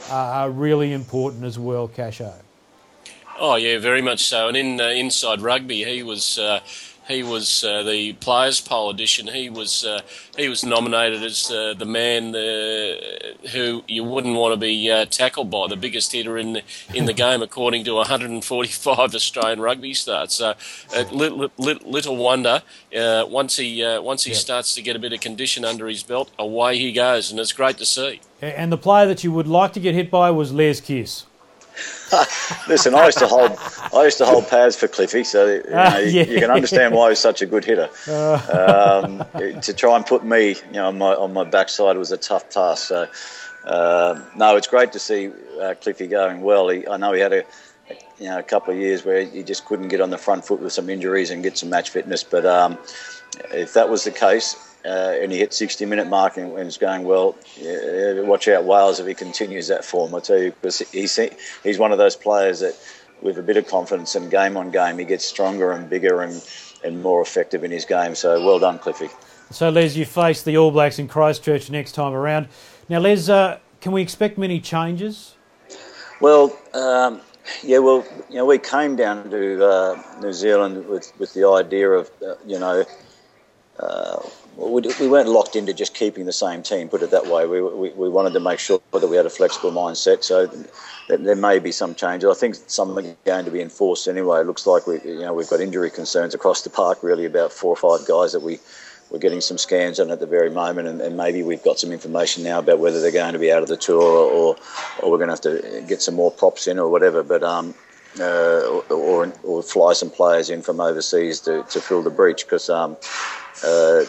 uh, 0.09 0.13
are 0.13 0.51
really 0.51 0.93
important 0.93 1.43
as 1.43 1.57
well, 1.57 1.87
Casho. 1.87 2.33
Oh, 3.39 3.55
yeah, 3.55 3.79
very 3.79 4.03
much 4.03 4.23
so. 4.23 4.47
And 4.47 4.55
in 4.55 4.79
uh, 4.79 4.89
inside 4.89 5.41
rugby, 5.41 5.83
he 5.83 6.03
was 6.03 6.37
uh, 6.37 6.59
he 7.11 7.23
was 7.23 7.63
uh, 7.63 7.83
the 7.83 8.13
Players 8.13 8.61
Poll 8.61 8.89
edition. 8.89 9.27
He 9.27 9.49
was 9.49 9.85
uh, 9.85 10.01
he 10.37 10.47
was 10.47 10.63
nominated 10.63 11.21
as 11.23 11.51
uh, 11.51 11.73
the 11.77 11.85
man 11.85 12.35
uh, 12.35 13.47
who 13.51 13.83
you 13.87 14.03
wouldn't 14.03 14.35
want 14.35 14.53
to 14.53 14.57
be 14.57 14.89
uh, 14.89 15.05
tackled 15.05 15.51
by, 15.51 15.67
the 15.67 15.75
biggest 15.75 16.11
hitter 16.11 16.37
in 16.37 16.53
the, 16.53 16.63
in 16.93 17.05
the 17.05 17.13
game, 17.13 17.41
according 17.41 17.83
to 17.85 17.95
145 17.95 18.97
Australian 19.15 19.59
rugby 19.59 19.93
starts. 19.93 20.35
So, 20.35 20.53
uh, 20.95 21.03
little, 21.11 21.51
little 21.57 22.15
wonder 22.15 22.63
once 22.93 23.57
he 23.57 23.83
once 23.99 24.23
he 24.23 24.31
yep. 24.31 24.39
starts 24.39 24.73
to 24.75 24.81
get 24.81 24.95
a 24.95 24.99
bit 24.99 25.13
of 25.13 25.19
condition 25.19 25.65
under 25.65 25.87
his 25.87 26.03
belt, 26.03 26.31
away 26.39 26.77
he 26.77 26.91
goes, 26.91 27.31
and 27.31 27.39
it's 27.39 27.51
great 27.51 27.77
to 27.77 27.85
see. 27.85 28.21
And 28.41 28.71
the 28.71 28.77
player 28.77 29.05
that 29.07 29.23
you 29.23 29.31
would 29.31 29.47
like 29.47 29.73
to 29.73 29.79
get 29.79 29.93
hit 29.93 30.09
by 30.09 30.31
was 30.31 30.51
Les 30.51 30.81
Kiss. 30.81 31.25
Listen, 32.67 32.93
I 32.93 33.05
used 33.05 33.17
to 33.19 33.27
hold 33.27 33.57
I 33.93 34.03
used 34.03 34.17
to 34.17 34.25
hold 34.25 34.47
pads 34.47 34.75
for 34.75 34.87
Cliffy, 34.87 35.23
so 35.23 35.45
you, 35.45 35.63
know, 35.69 35.77
uh, 35.77 35.97
yeah. 35.99 36.23
you, 36.23 36.39
can 36.39 36.51
understand 36.51 36.93
why 36.93 37.09
he's 37.09 37.19
such 37.19 37.41
a 37.41 37.45
good 37.45 37.65
hitter. 37.65 37.89
Um, 38.51 39.23
to 39.61 39.73
try 39.73 39.95
and 39.95 40.05
put 40.05 40.23
me, 40.23 40.49
you 40.49 40.73
know, 40.73 40.87
on 40.87 40.97
my 40.97 41.13
on 41.13 41.33
my 41.33 41.43
backside 41.43 41.97
was 41.97 42.11
a 42.11 42.17
tough 42.17 42.49
task. 42.49 42.87
So 42.87 43.07
uh, 43.65 44.19
no, 44.35 44.55
it's 44.55 44.67
great 44.67 44.91
to 44.91 44.99
see 44.99 45.31
uh, 45.61 45.75
Cliffy 45.81 46.07
going 46.07 46.41
well. 46.41 46.69
He, 46.69 46.87
I 46.87 46.97
know 46.97 47.13
he 47.13 47.21
had 47.21 47.33
a 47.33 47.43
you 48.19 48.27
know 48.27 48.39
a 48.39 48.43
couple 48.43 48.73
of 48.73 48.79
years 48.79 49.05
where 49.05 49.25
he 49.25 49.43
just 49.43 49.65
couldn't 49.65 49.87
get 49.87 50.01
on 50.01 50.09
the 50.09 50.17
front 50.17 50.45
foot 50.45 50.61
with 50.61 50.73
some 50.73 50.89
injuries 50.89 51.31
and 51.31 51.43
get 51.43 51.57
some 51.57 51.69
match 51.69 51.89
fitness, 51.89 52.23
but 52.23 52.45
um, 52.45 52.77
if 53.51 53.73
that 53.73 53.89
was 53.89 54.03
the 54.03 54.11
case, 54.11 54.70
uh, 54.85 55.15
and 55.21 55.31
he 55.31 55.37
hit 55.37 55.53
60 55.53 55.85
minute 55.85 56.07
mark 56.07 56.37
and, 56.37 56.51
and 56.57 56.67
it's 56.67 56.77
going 56.77 57.03
well. 57.03 57.35
Yeah, 57.57 58.21
watch 58.21 58.47
out 58.47 58.65
Wales 58.65 58.99
if 58.99 59.07
he 59.07 59.13
continues 59.13 59.67
that 59.67 59.85
form. 59.85 60.13
I 60.15 60.19
tell 60.19 60.39
you, 60.39 60.51
because 60.51 60.79
he's 60.79 61.19
he's 61.63 61.77
one 61.77 61.91
of 61.91 61.97
those 61.97 62.15
players 62.15 62.61
that, 62.61 62.75
with 63.21 63.37
a 63.37 63.43
bit 63.43 63.57
of 63.57 63.67
confidence 63.67 64.15
and 64.15 64.31
game 64.31 64.57
on 64.57 64.71
game, 64.71 64.97
he 64.97 65.05
gets 65.05 65.25
stronger 65.25 65.71
and 65.71 65.89
bigger 65.89 66.21
and 66.21 66.41
and 66.83 67.03
more 67.03 67.21
effective 67.21 67.63
in 67.63 67.71
his 67.71 67.85
game. 67.85 68.15
So 68.15 68.43
well 68.43 68.59
done, 68.59 68.79
Cliffy. 68.79 69.09
So 69.51 69.69
Les, 69.69 69.95
you 69.95 70.05
face 70.05 70.41
the 70.41 70.57
All 70.57 70.71
Blacks 70.71 70.97
in 70.97 71.07
Christchurch 71.07 71.69
next 71.69 71.91
time 71.91 72.13
around. 72.13 72.47
Now, 72.89 72.99
Les, 72.99 73.29
uh, 73.29 73.59
can 73.81 73.91
we 73.91 74.01
expect 74.01 74.37
many 74.37 74.59
changes? 74.59 75.35
Well. 76.19 76.57
Um, 76.73 77.21
yeah, 77.63 77.79
well, 77.79 78.05
you 78.29 78.37
know, 78.37 78.45
we 78.45 78.59
came 78.59 78.95
down 78.95 79.29
to 79.29 79.65
uh, 79.65 80.01
New 80.21 80.31
Zealand 80.31 80.87
with, 80.87 81.11
with 81.19 81.33
the 81.33 81.47
idea 81.47 81.89
of, 81.89 82.09
uh, 82.25 82.35
you 82.45 82.59
know, 82.59 82.85
uh, 83.79 84.19
we, 84.55 84.81
we 84.99 85.07
weren't 85.07 85.29
locked 85.29 85.55
into 85.55 85.73
just 85.73 85.93
keeping 85.93 86.25
the 86.25 86.33
same 86.33 86.61
team. 86.63 86.89
Put 86.89 87.03
it 87.03 87.11
that 87.11 87.27
way. 87.27 87.45
We, 87.45 87.61
we, 87.61 87.89
we 87.91 88.09
wanted 88.09 88.33
to 88.33 88.39
make 88.39 88.59
sure 88.59 88.81
that 88.91 89.07
we 89.07 89.15
had 89.15 89.25
a 89.25 89.29
flexible 89.29 89.71
mindset. 89.71 90.23
So 90.23 90.47
there 91.07 91.35
may 91.35 91.59
be 91.59 91.71
some 91.71 91.95
changes. 91.95 92.29
I 92.29 92.39
think 92.39 92.55
some 92.67 92.97
are 92.97 93.01
going 93.25 93.45
to 93.45 93.51
be 93.51 93.61
enforced 93.61 94.07
anyway. 94.07 94.41
It 94.41 94.47
looks 94.47 94.65
like 94.65 94.87
we 94.87 94.99
you 95.01 95.19
know 95.19 95.33
we've 95.33 95.49
got 95.49 95.61
injury 95.61 95.89
concerns 95.89 96.33
across 96.33 96.61
the 96.61 96.69
park. 96.69 97.03
Really, 97.03 97.25
about 97.25 97.51
four 97.51 97.71
or 97.71 97.97
five 97.97 98.07
guys 98.07 98.33
that 98.33 98.41
we 98.41 98.59
we're 99.09 99.19
getting 99.19 99.41
some 99.41 99.57
scans 99.57 99.99
on 99.99 100.09
at 100.09 100.21
the 100.21 100.25
very 100.25 100.49
moment, 100.49 100.87
and, 100.87 101.01
and, 101.01 101.17
maybe 101.17 101.43
we've 101.43 101.61
got 101.63 101.77
some 101.77 101.91
information 101.91 102.45
now 102.45 102.59
about 102.59 102.79
whether 102.79 103.01
they're 103.01 103.11
going 103.11 103.33
to 103.33 103.39
be 103.39 103.51
out 103.51 103.61
of 103.61 103.67
the 103.67 103.75
tour 103.75 104.01
or, 104.01 104.31
or, 104.31 104.55
or 105.01 105.11
we're 105.11 105.17
going 105.17 105.27
to 105.27 105.33
have 105.33 105.41
to 105.41 105.85
get 105.85 106.01
some 106.01 106.15
more 106.15 106.31
props 106.31 106.65
in 106.65 106.79
or 106.79 106.87
whatever. 106.87 107.21
But 107.21 107.43
um, 107.43 107.75
uh, 108.19 108.81
or, 108.89 109.31
or 109.43 109.63
fly 109.63 109.93
some 109.93 110.09
players 110.09 110.49
in 110.49 110.61
from 110.61 110.79
overseas 110.79 111.39
to, 111.41 111.63
to 111.63 111.79
fill 111.79 112.01
the 112.01 112.09
breach 112.09 112.45
because 112.45 112.69
um, 112.69 112.97
uh, 113.63 114.03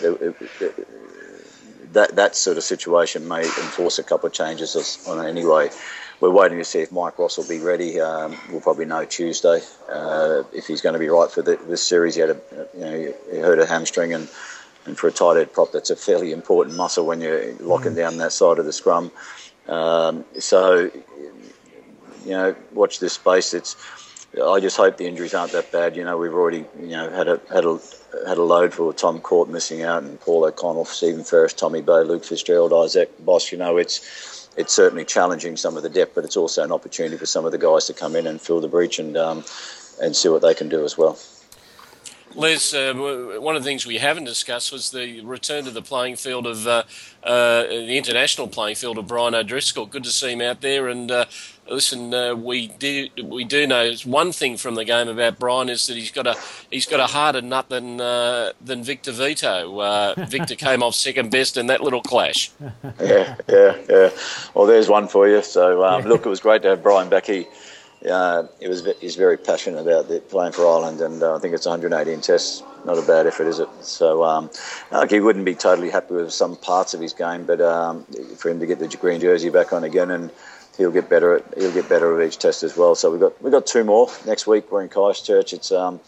that 1.92 2.10
that 2.14 2.34
sort 2.34 2.56
of 2.56 2.64
situation 2.64 3.28
may 3.28 3.42
enforce 3.42 3.98
a 3.98 4.02
couple 4.02 4.26
of 4.26 4.32
changes 4.32 5.06
on 5.08 5.24
anyway. 5.24 5.70
We're 6.20 6.30
waiting 6.30 6.58
to 6.58 6.64
see 6.64 6.80
if 6.80 6.92
Mike 6.92 7.18
Ross 7.18 7.36
will 7.36 7.48
be 7.48 7.58
ready. 7.58 8.00
Um, 8.00 8.38
we'll 8.50 8.60
probably 8.60 8.84
know 8.84 9.04
Tuesday 9.04 9.60
uh, 9.90 10.44
if 10.52 10.66
he's 10.66 10.80
going 10.80 10.92
to 10.92 10.98
be 10.98 11.08
right 11.08 11.30
for 11.30 11.42
the, 11.42 11.56
this 11.68 11.82
series. 11.82 12.14
He 12.14 12.20
had 12.20 12.30
a 12.30 12.40
you 12.74 12.80
know 12.80 13.14
he 13.32 13.38
hurt 13.38 13.58
a 13.58 13.66
hamstring 13.66 14.12
and. 14.14 14.28
And 14.84 14.98
for 14.98 15.06
a 15.06 15.12
tight 15.12 15.36
head 15.36 15.52
prop, 15.52 15.70
that's 15.70 15.90
a 15.90 15.94
fairly 15.94 16.32
important 16.32 16.76
muscle 16.76 17.06
when 17.06 17.20
you're 17.20 17.54
locking 17.58 17.92
mm. 17.92 17.98
down 17.98 18.16
that 18.16 18.32
side 18.32 18.58
of 18.58 18.64
the 18.64 18.72
scrum. 18.72 19.12
Um, 19.68 20.24
so 20.40 20.90
you 22.24 22.32
know, 22.32 22.54
watch 22.72 22.98
this 23.00 23.14
space. 23.14 23.54
It's 23.54 23.76
I 24.42 24.60
just 24.60 24.78
hope 24.78 24.96
the 24.96 25.06
injuries 25.06 25.34
aren't 25.34 25.52
that 25.52 25.70
bad. 25.72 25.94
You 25.94 26.04
know, 26.04 26.16
we've 26.16 26.32
already 26.32 26.64
you 26.80 26.88
know 26.88 27.10
had 27.10 27.28
a 27.28 27.40
had 27.52 27.64
a 27.64 27.78
had 28.26 28.38
a 28.38 28.42
load 28.42 28.72
for 28.72 28.92
Tom 28.92 29.20
Court 29.20 29.48
missing 29.48 29.82
out 29.82 30.02
and 30.02 30.18
Paul 30.20 30.44
O'Connell, 30.44 30.84
Stephen 30.86 31.24
Ferris, 31.24 31.52
Tommy 31.52 31.82
Bowe, 31.82 32.02
Luke 32.02 32.24
Fitzgerald, 32.24 32.72
Isaac 32.72 33.10
Boss. 33.24 33.52
You 33.52 33.58
know, 33.58 33.76
it's 33.76 34.48
it's 34.56 34.72
certainly 34.72 35.04
challenging 35.04 35.56
some 35.56 35.76
of 35.76 35.82
the 35.82 35.90
depth, 35.90 36.14
but 36.14 36.24
it's 36.24 36.36
also 36.36 36.62
an 36.62 36.72
opportunity 36.72 37.16
for 37.16 37.26
some 37.26 37.44
of 37.44 37.52
the 37.52 37.58
guys 37.58 37.86
to 37.86 37.94
come 37.94 38.16
in 38.16 38.26
and 38.26 38.40
fill 38.40 38.60
the 38.60 38.68
breach 38.68 38.98
and 38.98 39.16
um, 39.16 39.44
and 40.00 40.16
see 40.16 40.28
what 40.28 40.42
they 40.42 40.54
can 40.54 40.68
do 40.68 40.84
as 40.84 40.96
well. 40.96 41.18
Les, 42.34 42.72
uh, 42.72 42.94
one 43.40 43.56
of 43.56 43.62
the 43.62 43.68
things 43.68 43.84
we 43.84 43.98
haven't 43.98 44.24
discussed 44.24 44.72
was 44.72 44.90
the 44.90 45.20
return 45.20 45.64
to 45.64 45.70
the 45.70 45.82
playing 45.82 46.16
field 46.16 46.46
of 46.46 46.66
uh, 46.66 46.82
uh, 47.22 47.64
the 47.64 47.98
international 47.98 48.48
playing 48.48 48.74
field 48.74 48.96
of 48.96 49.06
Brian 49.06 49.34
O'Driscoll. 49.34 49.84
Good 49.84 50.04
to 50.04 50.10
see 50.10 50.32
him 50.32 50.40
out 50.40 50.62
there. 50.62 50.88
And 50.88 51.10
uh, 51.10 51.26
listen, 51.72 52.12
uh, 52.14 52.34
we 52.34 52.68
do 52.68 53.08
we 53.24 53.44
do 53.44 53.66
know 53.66 53.92
one 54.04 54.32
thing 54.32 54.56
from 54.56 54.74
the 54.74 54.84
game 54.84 55.08
about 55.08 55.38
Brian 55.38 55.68
is 55.68 55.86
that 55.86 55.96
he's 55.96 56.10
got 56.10 56.26
a 56.26 56.36
he's 56.70 56.86
got 56.86 57.00
a 57.00 57.06
harder 57.06 57.42
nut 57.42 57.68
than 57.68 58.00
uh, 58.00 58.52
than 58.60 58.82
Victor 58.82 59.12
Vito. 59.12 60.14
Victor 60.28 60.54
came 60.54 60.82
off 60.82 60.94
second 60.94 61.30
best 61.30 61.56
in 61.56 61.66
that 61.66 61.82
little 61.82 62.02
clash. 62.02 62.50
Yeah, 63.00 63.36
yeah, 63.48 63.76
yeah. 63.88 64.10
Well, 64.54 64.66
there's 64.66 64.88
one 64.88 65.08
for 65.08 65.28
you. 65.28 65.42
So 65.42 65.84
um, 65.84 66.04
look, 66.04 66.26
it 66.26 66.28
was 66.28 66.40
great 66.40 66.62
to 66.62 66.68
have 66.68 66.82
Brian 66.82 67.08
back. 67.08 67.26
He 67.26 67.46
uh, 68.08 68.46
he 68.60 68.68
was 68.68 68.86
he's 69.00 69.16
very 69.16 69.36
passionate 69.36 69.80
about 69.80 70.08
the, 70.08 70.20
playing 70.20 70.52
for 70.52 70.66
Ireland, 70.66 71.00
and 71.00 71.22
uh, 71.22 71.36
I 71.36 71.38
think 71.38 71.54
it's 71.54 71.66
118 71.66 72.20
tests. 72.20 72.62
Not 72.84 72.98
a 72.98 73.02
bad 73.02 73.26
effort, 73.26 73.46
is 73.46 73.60
it? 73.60 73.68
So, 73.80 74.24
um, 74.24 74.50
like 74.90 75.10
he 75.10 75.20
wouldn't 75.20 75.44
be 75.44 75.54
totally 75.54 75.90
happy 75.90 76.14
with 76.14 76.32
some 76.32 76.56
parts 76.56 76.94
of 76.94 77.00
his 77.00 77.12
game, 77.12 77.44
but 77.44 77.60
um, 77.60 78.04
for 78.36 78.50
him 78.50 78.58
to 78.58 78.66
get 78.66 78.80
the 78.80 78.88
green 78.88 79.20
jersey 79.20 79.50
back 79.50 79.72
on 79.72 79.84
again, 79.84 80.10
and 80.10 80.30
he'll 80.76 80.90
get 80.90 81.08
better. 81.08 81.36
At, 81.36 81.58
he'll 81.58 81.72
get 81.72 81.88
better 81.88 82.20
at 82.20 82.26
each 82.26 82.38
test 82.38 82.62
as 82.62 82.76
well. 82.76 82.94
So 82.94 83.10
we've 83.10 83.20
got 83.20 83.40
we've 83.42 83.52
got 83.52 83.66
two 83.66 83.84
more 83.84 84.08
next 84.26 84.46
week. 84.46 84.70
We're 84.70 84.82
in 84.82 84.88
Christchurch. 84.88 85.52
It's 85.52 85.72
um, 85.72 86.00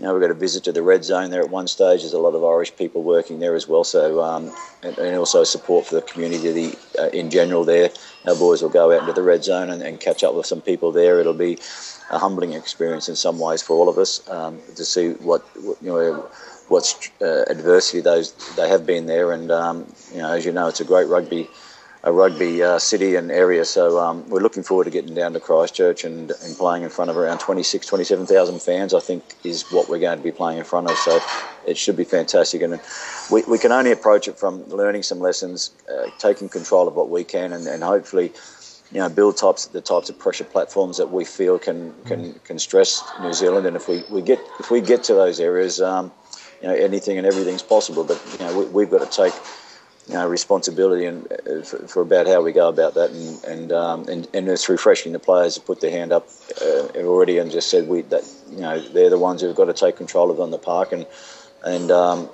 you 0.00 0.06
know, 0.06 0.14
we've 0.14 0.22
got 0.22 0.30
a 0.30 0.34
visit 0.34 0.64
to 0.64 0.72
the 0.72 0.82
red 0.82 1.04
zone 1.04 1.30
there 1.30 1.42
at 1.42 1.50
one 1.50 1.68
stage. 1.68 2.00
There's 2.00 2.14
a 2.14 2.18
lot 2.18 2.34
of 2.34 2.42
Irish 2.42 2.74
people 2.74 3.02
working 3.02 3.38
there 3.38 3.54
as 3.54 3.68
well. 3.68 3.84
So, 3.84 4.22
um, 4.22 4.50
and, 4.82 4.96
and, 4.96 5.16
also 5.18 5.44
support 5.44 5.84
for 5.84 5.96
the 5.96 6.00
community 6.00 6.74
uh, 6.98 7.08
in 7.08 7.28
general 7.28 7.64
there. 7.64 7.90
Our 8.26 8.34
boys 8.34 8.62
will 8.62 8.70
go 8.70 8.92
out 8.92 9.02
into 9.02 9.12
the 9.12 9.22
red 9.22 9.44
zone 9.44 9.68
and, 9.68 9.82
and, 9.82 10.00
catch 10.00 10.24
up 10.24 10.34
with 10.34 10.46
some 10.46 10.62
people 10.62 10.90
there. 10.90 11.20
It'll 11.20 11.34
be 11.34 11.58
a 12.10 12.18
humbling 12.18 12.54
experience 12.54 13.10
in 13.10 13.16
some 13.16 13.38
ways 13.38 13.60
for 13.60 13.76
all 13.76 13.90
of 13.90 13.98
us 13.98 14.26
um, 14.30 14.58
to 14.76 14.86
see 14.86 15.10
what, 15.10 15.42
what, 15.62 15.76
you 15.82 15.88
know 15.88 16.30
what's 16.68 17.10
uh, 17.20 17.44
adversity 17.48 18.00
those 18.00 18.32
they 18.56 18.70
have 18.70 18.86
been 18.86 19.04
there. 19.04 19.32
And 19.32 19.50
um, 19.50 19.92
you 20.12 20.22
know, 20.22 20.32
as 20.32 20.46
you 20.46 20.52
know, 20.52 20.68
it's 20.68 20.80
a 20.80 20.84
great 20.84 21.08
rugby 21.08 21.50
a 22.02 22.10
rugby 22.10 22.62
uh, 22.62 22.78
city 22.78 23.16
and 23.16 23.30
area. 23.30 23.64
So 23.64 23.98
um, 23.98 24.28
we're 24.30 24.40
looking 24.40 24.62
forward 24.62 24.84
to 24.84 24.90
getting 24.90 25.14
down 25.14 25.34
to 25.34 25.40
Christchurch 25.40 26.04
and, 26.04 26.30
and 26.42 26.56
playing 26.56 26.82
in 26.82 26.88
front 26.88 27.10
of 27.10 27.16
around 27.16 27.38
26, 27.38 27.86
27,000 27.86 28.62
fans, 28.62 28.94
I 28.94 29.00
think 29.00 29.22
is 29.44 29.70
what 29.70 29.88
we're 29.88 29.98
going 29.98 30.16
to 30.16 30.24
be 30.24 30.32
playing 30.32 30.58
in 30.58 30.64
front 30.64 30.90
of. 30.90 30.96
So 30.96 31.20
it 31.66 31.76
should 31.76 31.96
be 31.96 32.04
fantastic. 32.04 32.62
And 32.62 32.80
we, 33.30 33.42
we 33.42 33.58
can 33.58 33.70
only 33.70 33.92
approach 33.92 34.28
it 34.28 34.38
from 34.38 34.66
learning 34.68 35.02
some 35.02 35.20
lessons, 35.20 35.72
uh, 35.92 36.06
taking 36.18 36.48
control 36.48 36.88
of 36.88 36.94
what 36.94 37.10
we 37.10 37.22
can, 37.22 37.52
and, 37.52 37.66
and 37.66 37.82
hopefully 37.82 38.32
you 38.92 38.98
know, 38.98 39.08
build 39.08 39.36
types 39.36 39.66
the 39.66 39.80
types 39.80 40.10
of 40.10 40.18
pressure 40.18 40.42
platforms 40.44 40.96
that 40.96 41.12
we 41.12 41.24
feel 41.24 41.58
can 41.60 41.94
can, 42.06 42.34
can 42.42 42.58
stress 42.58 43.04
New 43.20 43.32
Zealand. 43.32 43.66
And 43.66 43.76
if 43.76 43.88
we, 43.88 44.02
we 44.10 44.20
get 44.20 44.40
if 44.58 44.70
we 44.70 44.80
get 44.80 45.04
to 45.04 45.14
those 45.14 45.38
areas, 45.38 45.80
um, 45.80 46.10
you 46.60 46.66
know, 46.66 46.74
anything 46.74 47.16
and 47.16 47.24
everything's 47.24 47.62
possible. 47.62 48.02
But 48.02 48.20
you 48.32 48.46
know, 48.46 48.58
we, 48.58 48.64
we've 48.66 48.90
got 48.90 49.08
to 49.08 49.16
take 49.16 49.34
you 50.10 50.16
know, 50.16 50.28
responsibility 50.28 51.06
and 51.06 51.30
uh, 51.32 51.62
for, 51.62 51.78
for, 51.86 52.02
about 52.02 52.26
how 52.26 52.42
we 52.42 52.50
go 52.50 52.68
about 52.68 52.94
that, 52.94 53.10
and 53.10 53.44
and, 53.44 53.72
um, 53.72 54.08
and 54.08 54.26
and 54.34 54.48
it's 54.48 54.68
refreshing 54.68 55.12
the 55.12 55.20
players 55.20 55.54
to 55.54 55.60
put 55.60 55.80
their 55.80 55.92
hand 55.92 56.12
up 56.12 56.28
uh, 56.60 56.88
already 56.96 57.38
and 57.38 57.52
just 57.52 57.70
said 57.70 57.86
we 57.86 58.02
that 58.02 58.24
you 58.50 58.60
know 58.60 58.80
they're 58.80 59.08
the 59.08 59.18
ones 59.18 59.40
who've 59.40 59.54
got 59.54 59.66
to 59.66 59.72
take 59.72 59.96
control 59.96 60.30
of 60.32 60.40
on 60.40 60.50
the 60.50 60.58
park 60.58 60.90
and 60.90 61.06
and 61.64 61.92
um, 61.92 62.28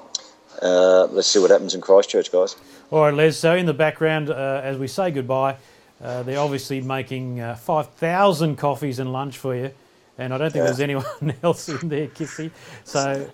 uh, 0.62 1.05
let's 1.11 1.29
see 1.29 1.39
what 1.39 1.51
happens 1.51 1.75
in 1.75 1.83
Christchurch, 1.83 2.33
guys. 2.33 2.57
All 2.91 3.03
right, 3.03 3.12
Les. 3.12 3.37
So 3.37 3.55
in 3.55 3.67
the 3.67 3.75
background, 3.75 4.31
uh, 4.31 4.62
as 4.65 4.79
we 4.79 4.87
say 4.87 5.11
goodbye, 5.11 5.57
uh, 6.03 6.23
they're 6.23 6.41
obviously 6.41 6.81
making 6.81 7.41
uh, 7.41 7.57
five 7.57 7.91
thousand 7.91 8.57
coffees 8.57 9.01
and 9.01 9.12
lunch 9.12 9.37
for 9.37 9.55
you, 9.55 9.71
and 10.17 10.33
I 10.33 10.39
don't 10.39 10.51
think 10.51 10.62
yeah. 10.62 10.65
there's 10.65 10.81
anyone 10.81 11.05
else 11.43 11.69
in 11.69 11.91
there, 11.91 12.07
Kissy. 12.07 12.51
So 12.85 13.31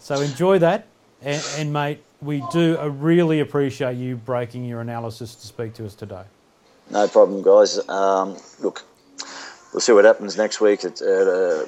so 0.00 0.20
enjoy 0.20 0.58
that, 0.58 0.86
and, 1.22 1.42
and 1.56 1.72
mate 1.72 2.02
we 2.20 2.42
do 2.52 2.78
uh, 2.78 2.88
really 2.88 3.40
appreciate 3.40 3.96
you 3.96 4.16
breaking 4.16 4.64
your 4.64 4.80
analysis 4.80 5.34
to 5.34 5.46
speak 5.46 5.74
to 5.74 5.86
us 5.86 5.94
today. 5.94 6.24
No 6.90 7.08
problem, 7.08 7.42
guys. 7.42 7.86
Um, 7.88 8.36
look, 8.60 8.84
we'll 9.72 9.80
see 9.80 9.92
what 9.92 10.04
happens 10.04 10.36
next 10.36 10.60
week. 10.60 10.84
Uh, 10.84 10.90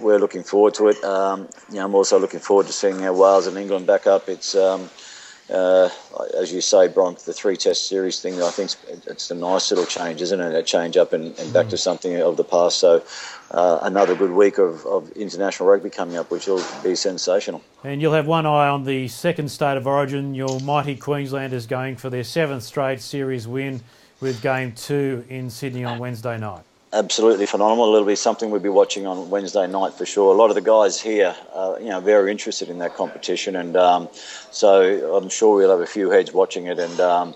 we're 0.01 0.19
looking 0.19 0.43
forward 0.43 0.75
to 0.75 0.89
it. 0.89 1.03
Um, 1.03 1.49
you 1.69 1.77
know, 1.77 1.87
I'm 1.87 1.95
also 1.95 2.19
looking 2.19 2.41
forward 2.41 2.67
to 2.67 2.73
seeing 2.73 3.01
Wales 3.01 3.47
and 3.47 3.57
England 3.57 3.87
back 3.87 4.07
up. 4.07 4.29
It's 4.29 4.55
um, 4.55 4.89
uh, 5.51 5.89
as 6.37 6.53
you 6.53 6.61
say, 6.61 6.89
Bronk, 6.89 7.21
the 7.21 7.33
three 7.33 7.57
test 7.57 7.89
series 7.89 8.21
thing, 8.21 8.43
I 8.43 8.51
think 8.51 8.73
it's 9.07 9.31
a 9.31 9.35
nice 9.35 9.71
little 9.71 9.87
change, 9.87 10.21
isn't 10.21 10.41
it? 10.41 10.55
A 10.55 10.63
change 10.63 10.97
up 10.97 11.13
and, 11.13 11.39
and 11.39 11.53
back 11.53 11.69
to 11.69 11.77
mm. 11.77 11.79
something 11.79 12.21
of 12.21 12.37
the 12.37 12.45
past. 12.45 12.79
So, 12.79 13.03
uh, 13.51 13.79
another 13.83 14.15
good 14.15 14.33
week 14.33 14.59
of, 14.59 14.85
of, 14.85 15.11
international 15.13 15.69
rugby 15.69 15.89
coming 15.89 16.19
up, 16.19 16.31
which 16.31 16.47
will 16.47 16.63
be 16.83 16.95
sensational. 16.95 17.63
And 17.83 18.03
you'll 18.03 18.13
have 18.13 18.27
one 18.27 18.45
eye 18.45 18.69
on 18.69 18.85
the 18.85 19.09
second 19.09 19.51
state 19.51 19.79
of 19.79 19.87
origin. 19.87 20.35
Your 20.35 20.61
mighty 20.61 20.97
Queenslanders 20.97 21.67
going 21.67 21.97
for 21.97 22.11
their 22.11 22.25
seventh 22.25 22.63
straight 22.63 23.01
series 23.01 23.49
win 23.49 23.81
with 24.21 24.43
game 24.43 24.73
two 24.73 25.25
in 25.31 25.49
Sydney 25.49 25.85
on 25.85 25.99
Wednesday 25.99 26.37
night 26.37 26.65
absolutely 26.93 27.47
phenomenal. 27.47 27.95
It'll 27.95 28.07
be 28.07 28.17
something 28.17 28.51
we'll 28.51 28.61
be 28.61 28.69
watching 28.69 29.07
on 29.07 29.31
Wednesday 29.31 29.67
night 29.67 29.95
for 29.95 30.07
sure. 30.07 30.35
A 30.35 30.37
lot 30.37 30.51
of 30.51 30.55
the 30.55 30.63
guys 30.63 31.01
here, 31.01 31.35
are, 31.55 31.79
you 31.81 31.89
know, 31.89 32.01
very 32.01 32.31
interested 32.31 32.69
in 32.69 32.79
that 32.79 32.95
competition, 32.95 33.57
and 33.57 33.77
um, 33.77 34.09
so 34.51 35.17
I'm 35.17 35.29
sure 35.29 35.57
we'll 35.57 35.71
have 35.71 35.81
a 35.81 35.87
few 35.87 36.11
heads 36.11 36.33
watching 36.33 36.67
it. 36.67 36.79
And 36.79 37.01
um, 37.01 37.35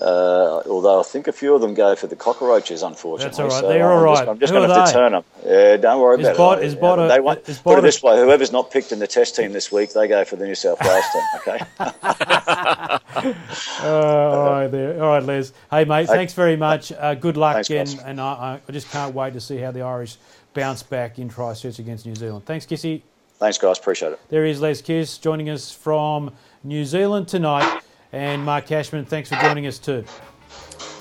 uh, 0.00 0.62
although 0.66 1.00
I 1.00 1.02
think 1.02 1.28
a 1.28 1.32
few 1.32 1.54
of 1.54 1.60
them 1.60 1.74
go 1.74 1.94
for 1.94 2.06
the 2.06 2.16
cockroaches, 2.16 2.82
unfortunately. 2.82 3.24
That's 3.24 3.38
all 3.38 3.48
right. 3.48 3.60
So 3.60 3.68
They're 3.68 3.90
all 3.90 4.02
right. 4.02 4.26
I'm 4.26 4.38
just, 4.38 4.52
going 4.52 4.66
to 4.68 4.74
have 4.74 4.86
to 4.86 4.92
turn 4.92 5.12
them. 5.12 5.24
Yeah, 5.44 5.76
don't 5.76 6.00
worry 6.00 6.20
is 6.20 6.28
about 6.28 6.58
it. 6.58 6.64
Is 6.64 6.74
bot 6.74 6.98
a, 6.98 7.08
they 7.08 7.20
want, 7.20 7.46
is 7.48 7.58
put 7.58 7.78
it 7.78 7.82
this 7.82 8.02
way: 8.02 8.16
whoever's 8.16 8.50
not 8.50 8.70
picked 8.70 8.92
in 8.92 8.98
the 8.98 9.06
test 9.06 9.36
team 9.36 9.52
this 9.52 9.70
week, 9.70 9.92
they 9.92 10.08
go 10.08 10.24
for 10.24 10.36
the 10.36 10.46
New 10.46 10.54
South 10.54 10.80
Wales 10.80 11.04
team. 11.12 11.22
Okay. 11.36 11.64
uh, 11.78 12.98
all 13.82 14.50
right, 14.50 14.68
there. 14.68 15.02
All 15.02 15.10
right, 15.10 15.22
Les. 15.22 15.52
Hey, 15.70 15.84
mate. 15.84 16.08
Hey, 16.08 16.14
thanks 16.14 16.32
very 16.32 16.56
much. 16.56 16.92
Uh, 16.92 17.14
good 17.14 17.36
luck, 17.36 17.66
thanks, 17.66 17.92
and, 17.92 18.02
and 18.06 18.20
I, 18.20 18.60
I, 18.66 18.72
just 18.72 18.90
can't 18.90 19.14
wait 19.14 19.34
to 19.34 19.40
see 19.40 19.58
how 19.58 19.70
the 19.70 19.82
Irish 19.82 20.16
bounce 20.54 20.82
back 20.82 21.18
in 21.18 21.28
Christchurch 21.28 21.78
against 21.78 22.06
New 22.06 22.14
Zealand. 22.14 22.46
Thanks, 22.46 22.64
Kissy. 22.64 23.02
Thanks, 23.38 23.58
guys. 23.58 23.78
Appreciate 23.78 24.12
it. 24.12 24.20
There 24.28 24.44
is 24.44 24.60
Les 24.60 24.82
Kiss 24.82 25.18
joining 25.18 25.48
us 25.48 25.72
from 25.72 26.32
New 26.62 26.84
Zealand 26.84 27.26
tonight, 27.26 27.79
and 28.12 28.44
Mark 28.44 28.66
Cashman. 28.66 29.04
Thanks 29.04 29.28
for 29.28 29.36
joining 29.36 29.66
us 29.66 29.78
too. 29.78 30.04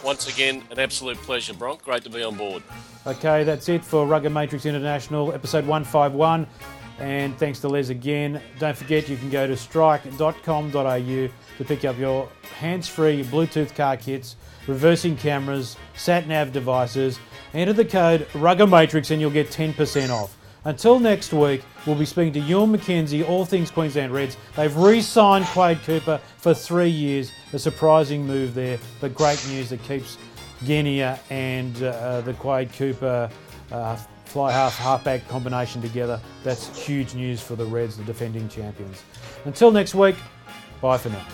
Once 0.03 0.27
again, 0.27 0.63
an 0.71 0.79
absolute 0.79 1.17
pleasure, 1.17 1.53
Bronk. 1.53 1.83
Great 1.83 2.03
to 2.03 2.09
be 2.09 2.23
on 2.23 2.35
board. 2.35 2.63
Okay, 3.05 3.43
that's 3.43 3.67
it 3.69 3.83
for 3.83 4.05
Rugger 4.05 4.29
Matrix 4.29 4.65
International, 4.65 5.33
episode 5.33 5.65
151. 5.65 6.47
And 6.99 7.37
thanks 7.37 7.59
to 7.61 7.69
Les 7.69 7.89
again. 7.89 8.41
Don't 8.59 8.75
forget 8.75 9.07
you 9.07 9.17
can 9.17 9.29
go 9.29 9.47
to 9.47 9.55
strike.com.au 9.55 10.69
to 10.69 11.65
pick 11.65 11.85
up 11.85 11.97
your 11.97 12.29
hands 12.59 12.87
free 12.87 13.23
Bluetooth 13.23 13.73
car 13.73 13.95
kits, 13.95 14.35
reversing 14.67 15.15
cameras, 15.15 15.77
sat 15.95 16.27
nav 16.27 16.51
devices. 16.51 17.19
Enter 17.53 17.73
the 17.73 17.85
code 17.85 18.27
Rugger 18.33 18.67
Matrix 18.67 19.11
and 19.11 19.21
you'll 19.21 19.31
get 19.31 19.49
10% 19.49 20.09
off. 20.09 20.37
Until 20.65 20.99
next 20.99 21.31
week, 21.33 21.63
we'll 21.89 21.97
be 21.97 22.05
speaking 22.05 22.31
to 22.33 22.39
Ewan 22.39 22.71
McKenzie, 22.71 23.27
all 23.27 23.43
things 23.45 23.71
Queensland 23.71 24.13
Reds. 24.13 24.37
They've 24.55 24.75
re 24.77 25.01
signed 25.01 25.45
Quade 25.45 25.81
Cooper 25.83 26.21
for 26.37 26.53
three 26.53 26.89
years. 26.89 27.31
A 27.51 27.57
surprising 27.57 28.25
move 28.27 28.53
there, 28.53 28.77
but 29.01 29.15
great 29.15 29.43
news 29.49 29.71
that 29.71 29.81
keeps 29.83 30.19
Genia 30.63 31.19
and 31.31 31.81
uh, 31.81 32.21
the 32.21 32.33
Quade 32.33 32.71
Cooper 32.73 33.29
uh, 33.71 33.95
fly 34.25 34.51
half 34.51 34.77
halfback 34.77 35.27
combination 35.27 35.81
together. 35.81 36.21
That's 36.43 36.77
huge 36.85 37.15
news 37.15 37.41
for 37.41 37.55
the 37.55 37.65
Reds, 37.65 37.97
the 37.97 38.03
defending 38.03 38.47
champions. 38.49 39.03
Until 39.45 39.71
next 39.71 39.95
week, 39.95 40.15
bye 40.81 40.99
for 40.99 41.09
now. 41.09 41.25